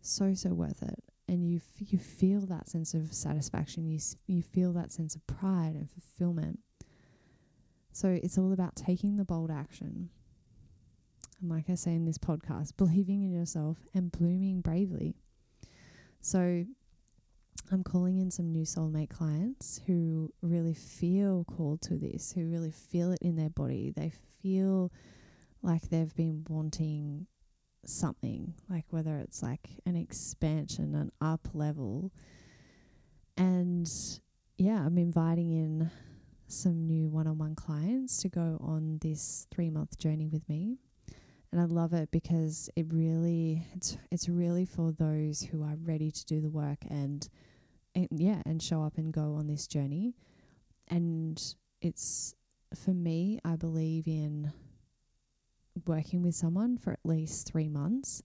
so 0.00 0.34
so 0.34 0.50
worth 0.50 0.82
it 0.82 1.02
and 1.28 1.46
you 1.48 1.56
f- 1.58 1.92
you 1.92 1.98
feel 1.98 2.40
that 2.46 2.68
sense 2.68 2.94
of 2.94 3.12
satisfaction 3.12 3.86
you 3.86 3.96
s- 3.96 4.16
you 4.26 4.42
feel 4.42 4.72
that 4.72 4.92
sense 4.92 5.14
of 5.14 5.26
pride 5.26 5.74
and 5.74 5.88
fulfillment. 5.90 6.60
So 7.92 8.08
it's 8.08 8.38
all 8.38 8.52
about 8.52 8.76
taking 8.76 9.16
the 9.16 9.24
bold 9.24 9.50
action. 9.50 10.10
And 11.40 11.50
like 11.50 11.68
I 11.70 11.74
say 11.74 11.94
in 11.94 12.04
this 12.04 12.18
podcast 12.18 12.76
believing 12.76 13.22
in 13.22 13.32
yourself 13.32 13.78
and 13.94 14.10
blooming 14.10 14.60
bravely. 14.60 15.14
So 16.20 16.64
I'm 17.70 17.82
calling 17.84 18.18
in 18.18 18.30
some 18.30 18.50
new 18.50 18.62
soulmate 18.64 19.10
clients 19.10 19.80
who 19.86 20.32
really 20.42 20.74
feel 20.74 21.44
called 21.44 21.82
to 21.82 21.96
this 21.96 22.32
who 22.32 22.48
really 22.48 22.70
feel 22.70 23.12
it 23.12 23.18
in 23.20 23.36
their 23.36 23.50
body. 23.50 23.92
They 23.94 24.12
feel 24.42 24.90
like 25.62 25.82
they've 25.88 26.14
been 26.14 26.46
wanting 26.48 27.26
something, 27.84 28.54
like 28.68 28.84
whether 28.90 29.16
it's 29.18 29.42
like 29.42 29.68
an 29.86 29.96
expansion, 29.96 30.94
an 30.94 31.10
up 31.20 31.48
level. 31.54 32.12
And 33.36 33.90
yeah, 34.56 34.84
I'm 34.84 34.98
inviting 34.98 35.50
in 35.50 35.90
some 36.46 36.86
new 36.86 37.08
one 37.08 37.26
on 37.26 37.38
one 37.38 37.54
clients 37.54 38.18
to 38.22 38.28
go 38.28 38.58
on 38.60 38.98
this 39.02 39.46
three 39.50 39.70
month 39.70 39.98
journey 39.98 40.26
with 40.26 40.48
me. 40.48 40.78
And 41.50 41.60
I 41.60 41.64
love 41.64 41.94
it 41.94 42.10
because 42.10 42.68
it 42.76 42.86
really 42.92 43.66
it's 43.74 43.96
it's 44.10 44.28
really 44.28 44.66
for 44.66 44.92
those 44.92 45.42
who 45.42 45.62
are 45.62 45.76
ready 45.82 46.10
to 46.10 46.26
do 46.26 46.40
the 46.40 46.50
work 46.50 46.78
and, 46.90 47.26
and 47.94 48.08
yeah, 48.10 48.42
and 48.44 48.62
show 48.62 48.82
up 48.82 48.98
and 48.98 49.12
go 49.12 49.34
on 49.34 49.46
this 49.46 49.66
journey. 49.66 50.14
And 50.88 51.42
it's 51.80 52.34
for 52.74 52.92
me, 52.92 53.38
I 53.44 53.56
believe 53.56 54.06
in 54.06 54.52
working 55.86 56.22
with 56.22 56.34
someone 56.34 56.76
for 56.78 56.92
at 56.92 57.00
least 57.04 57.46
three 57.46 57.68
months. 57.68 58.22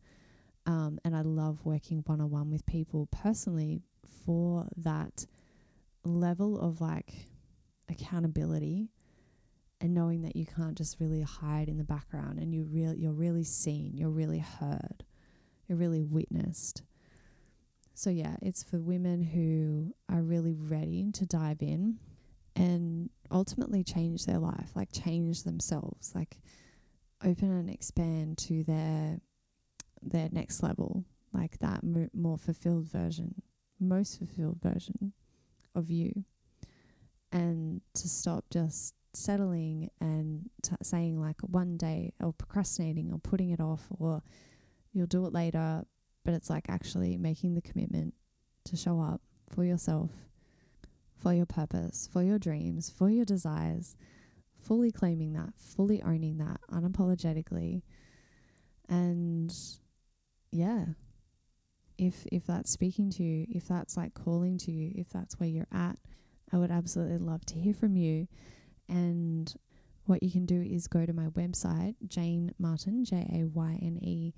Um, 0.65 0.99
and 1.03 1.15
I 1.15 1.21
love 1.21 1.59
working 1.65 2.03
one 2.05 2.21
on 2.21 2.29
one 2.29 2.49
with 2.49 2.65
people 2.65 3.07
personally 3.11 3.81
for 4.25 4.67
that 4.77 5.25
level 6.05 6.59
of 6.59 6.81
like 6.81 7.27
accountability 7.89 8.89
and 9.81 9.93
knowing 9.93 10.21
that 10.21 10.35
you 10.35 10.45
can't 10.45 10.77
just 10.77 10.99
really 10.99 11.21
hide 11.21 11.67
in 11.67 11.77
the 11.77 11.83
background 11.83 12.39
and 12.39 12.53
you 12.53 12.63
real 12.63 12.93
you're 12.93 13.11
really 13.11 13.43
seen, 13.43 13.97
you're 13.97 14.09
really 14.09 14.39
heard, 14.39 15.03
you're 15.67 15.77
really 15.77 16.01
witnessed. 16.01 16.83
So 17.93 18.09
yeah, 18.09 18.37
it's 18.41 18.63
for 18.63 18.79
women 18.79 19.21
who 19.21 19.93
are 20.09 20.23
really 20.23 20.53
ready 20.53 21.11
to 21.13 21.25
dive 21.25 21.61
in 21.61 21.99
and 22.55 23.09
ultimately 23.29 23.83
change 23.83 24.25
their 24.25 24.39
life, 24.39 24.71
like 24.75 24.89
change 24.91 25.43
themselves, 25.43 26.13
like 26.15 26.37
open 27.23 27.51
and 27.51 27.69
expand 27.69 28.37
to 28.39 28.63
their 28.63 29.19
their 30.01 30.29
next 30.31 30.61
level, 30.61 31.05
like 31.33 31.57
that 31.59 31.83
mo- 31.83 32.09
more 32.13 32.37
fulfilled 32.37 32.89
version, 32.89 33.41
most 33.79 34.17
fulfilled 34.17 34.59
version 34.61 35.13
of 35.75 35.89
you. 35.89 36.25
And 37.31 37.81
to 37.95 38.09
stop 38.09 38.45
just 38.51 38.93
settling 39.13 39.89
and 40.01 40.49
t- 40.61 40.75
saying 40.81 41.19
like 41.19 41.39
one 41.41 41.77
day 41.77 42.13
or 42.19 42.33
procrastinating 42.33 43.11
or 43.11 43.19
putting 43.19 43.51
it 43.51 43.59
off 43.59 43.87
or 43.91 44.21
you'll 44.91 45.07
do 45.07 45.25
it 45.25 45.33
later, 45.33 45.83
but 46.25 46.33
it's 46.33 46.49
like 46.49 46.65
actually 46.69 47.17
making 47.17 47.55
the 47.55 47.61
commitment 47.61 48.13
to 48.65 48.75
show 48.75 48.99
up 48.99 49.21
for 49.49 49.63
yourself 49.63 50.09
for 51.23 51.33
your 51.33 51.45
purpose, 51.45 52.09
for 52.11 52.21
your 52.21 52.37
dreams, 52.37 52.89
for 52.89 53.09
your 53.09 53.23
desires, 53.23 53.95
fully 54.65 54.91
claiming 54.91 55.33
that, 55.33 55.53
fully 55.57 56.01
owning 56.03 56.37
that 56.37 56.59
unapologetically. 56.71 57.81
And 58.89 59.53
yeah, 60.51 60.85
if 61.97 62.25
if 62.31 62.45
that's 62.45 62.71
speaking 62.71 63.09
to 63.11 63.23
you, 63.23 63.45
if 63.49 63.67
that's 63.67 63.97
like 63.97 64.13
calling 64.13 64.57
to 64.59 64.71
you, 64.71 64.91
if 64.95 65.09
that's 65.09 65.39
where 65.39 65.49
you're 65.49 65.67
at, 65.71 65.97
I 66.51 66.57
would 66.57 66.71
absolutely 66.71 67.17
love 67.17 67.45
to 67.47 67.55
hear 67.55 67.73
from 67.73 67.95
you. 67.95 68.27
And 68.89 69.53
what 70.05 70.21
you 70.21 70.31
can 70.31 70.45
do 70.45 70.61
is 70.61 70.87
go 70.87 71.05
to 71.05 71.13
my 71.13 71.27
website, 71.27 71.95
Jayne 72.07 72.53
Martin, 72.59 73.05
J 73.05 73.27
A 73.33 73.45
Y 73.45 73.79
N 73.81 73.99
E, 74.01 74.33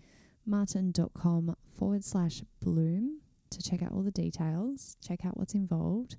martin.com 0.45 1.55
forward 1.77 2.03
slash 2.03 2.43
bloom 2.61 3.21
to 3.49 3.61
check 3.61 3.81
out 3.81 3.91
all 3.91 4.03
the 4.03 4.11
details, 4.11 4.97
check 5.01 5.25
out 5.25 5.37
what's 5.37 5.53
involved 5.53 6.17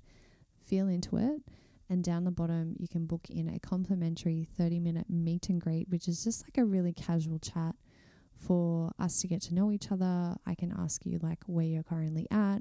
feel 0.67 0.87
into 0.87 1.17
it. 1.17 1.41
And 1.89 2.03
down 2.03 2.25
the 2.25 2.31
bottom, 2.31 2.75
you 2.77 2.87
can 2.87 3.05
book 3.05 3.29
in 3.29 3.47
a 3.47 3.59
complimentary 3.59 4.47
30 4.57 4.79
minute 4.79 5.09
meet 5.09 5.49
and 5.49 5.61
greet, 5.61 5.87
which 5.89 6.07
is 6.07 6.23
just 6.23 6.43
like 6.43 6.57
a 6.57 6.65
really 6.65 6.91
casual 6.91 7.39
chat 7.39 7.75
for 8.35 8.91
us 8.99 9.21
to 9.21 9.27
get 9.27 9.41
to 9.43 9.55
know 9.55 9.71
each 9.71 9.91
other. 9.91 10.35
I 10.45 10.55
can 10.55 10.73
ask 10.77 11.05
you 11.05 11.19
like 11.21 11.39
where 11.47 11.65
you're 11.65 11.83
currently 11.83 12.27
at, 12.29 12.59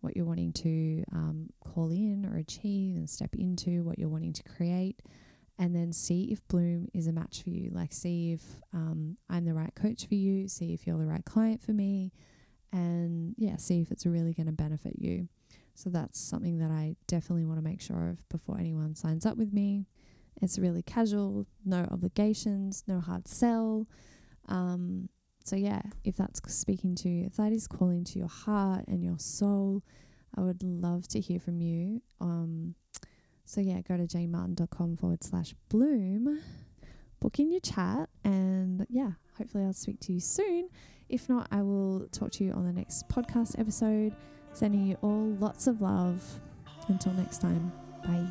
what 0.00 0.16
you're 0.16 0.26
wanting 0.26 0.52
to 0.52 1.04
um, 1.12 1.50
call 1.60 1.90
in 1.90 2.26
or 2.30 2.36
achieve 2.36 2.96
and 2.96 3.08
step 3.08 3.34
into, 3.34 3.82
what 3.82 3.98
you're 3.98 4.08
wanting 4.08 4.34
to 4.34 4.42
create, 4.42 5.00
and 5.58 5.74
then 5.74 5.92
see 5.92 6.24
if 6.30 6.46
Bloom 6.48 6.88
is 6.92 7.06
a 7.06 7.12
match 7.12 7.42
for 7.42 7.50
you. 7.50 7.70
Like, 7.72 7.92
see 7.92 8.32
if 8.32 8.42
um, 8.74 9.16
I'm 9.30 9.44
the 9.46 9.54
right 9.54 9.74
coach 9.74 10.06
for 10.06 10.14
you, 10.14 10.48
see 10.48 10.74
if 10.74 10.86
you're 10.86 10.98
the 10.98 11.06
right 11.06 11.24
client 11.24 11.62
for 11.62 11.72
me, 11.72 12.12
and 12.72 13.34
yeah, 13.38 13.56
see 13.56 13.80
if 13.80 13.90
it's 13.90 14.04
really 14.04 14.34
going 14.34 14.46
to 14.46 14.52
benefit 14.52 14.98
you. 14.98 15.28
So 15.76 15.90
that's 15.90 16.18
something 16.18 16.58
that 16.58 16.70
I 16.70 16.96
definitely 17.06 17.44
want 17.44 17.58
to 17.58 17.64
make 17.64 17.82
sure 17.82 18.08
of 18.08 18.26
before 18.30 18.58
anyone 18.58 18.94
signs 18.94 19.26
up 19.26 19.36
with 19.36 19.52
me. 19.52 19.84
It's 20.40 20.58
really 20.58 20.82
casual, 20.82 21.46
no 21.64 21.86
obligations, 21.90 22.82
no 22.86 22.98
hard 22.98 23.28
sell. 23.28 23.86
Um, 24.48 25.10
so 25.44 25.54
yeah, 25.54 25.82
if 26.02 26.16
that's 26.16 26.40
speaking 26.52 26.94
to, 26.96 27.08
you, 27.08 27.26
if 27.26 27.36
that 27.36 27.52
is 27.52 27.68
calling 27.68 28.04
to 28.04 28.18
your 28.18 28.28
heart 28.28 28.86
and 28.88 29.04
your 29.04 29.18
soul, 29.18 29.82
I 30.34 30.40
would 30.40 30.62
love 30.62 31.06
to 31.08 31.20
hear 31.20 31.38
from 31.38 31.60
you. 31.60 32.00
Um, 32.20 32.74
so 33.44 33.60
yeah, 33.60 33.80
go 33.82 33.98
to 33.98 34.04
jaynemartin.com 34.04 34.96
forward 34.96 35.22
slash 35.22 35.54
bloom, 35.68 36.40
book 37.20 37.38
in 37.38 37.50
your 37.50 37.60
chat, 37.60 38.08
and 38.24 38.86
yeah, 38.88 39.12
hopefully 39.36 39.64
I'll 39.64 39.74
speak 39.74 40.00
to 40.00 40.12
you 40.14 40.20
soon. 40.20 40.70
If 41.08 41.28
not, 41.28 41.48
I 41.52 41.62
will 41.62 42.08
talk 42.10 42.32
to 42.32 42.44
you 42.44 42.52
on 42.52 42.64
the 42.64 42.72
next 42.72 43.08
podcast 43.08 43.58
episode. 43.60 44.16
Sending 44.56 44.86
you 44.86 44.96
all 45.02 45.36
lots 45.38 45.66
of 45.66 45.82
love. 45.82 46.24
Until 46.88 47.12
next 47.12 47.42
time, 47.42 47.70
bye. 48.02 48.26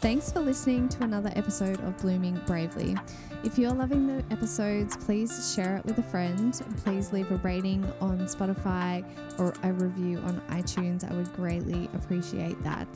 Thanks 0.00 0.32
for 0.32 0.40
listening 0.40 0.88
to 0.88 1.04
another 1.04 1.30
episode 1.36 1.80
of 1.84 1.96
Blooming 1.98 2.34
Bravely. 2.44 2.96
If 3.44 3.60
you're 3.60 3.70
loving 3.70 4.08
the 4.08 4.24
episodes, 4.32 4.96
please 4.96 5.54
share 5.54 5.76
it 5.76 5.84
with 5.84 5.98
a 5.98 6.02
friend. 6.02 6.52
Please 6.78 7.12
leave 7.12 7.30
a 7.30 7.36
rating 7.36 7.84
on 8.00 8.18
Spotify 8.26 9.04
or 9.38 9.54
a 9.62 9.72
review 9.72 10.18
on 10.18 10.40
iTunes. 10.48 11.08
I 11.08 11.14
would 11.14 11.32
greatly 11.34 11.88
appreciate 11.94 12.60
that. 12.64 12.88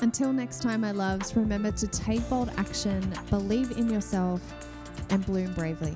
Until 0.00 0.32
next 0.32 0.62
time, 0.62 0.80
my 0.80 0.92
loves, 0.92 1.36
remember 1.36 1.70
to 1.72 1.86
take 1.86 2.26
bold 2.30 2.50
action, 2.56 3.12
believe 3.28 3.72
in 3.72 3.90
yourself, 3.90 4.40
and 5.10 5.24
bloom 5.26 5.52
bravely. 5.52 5.94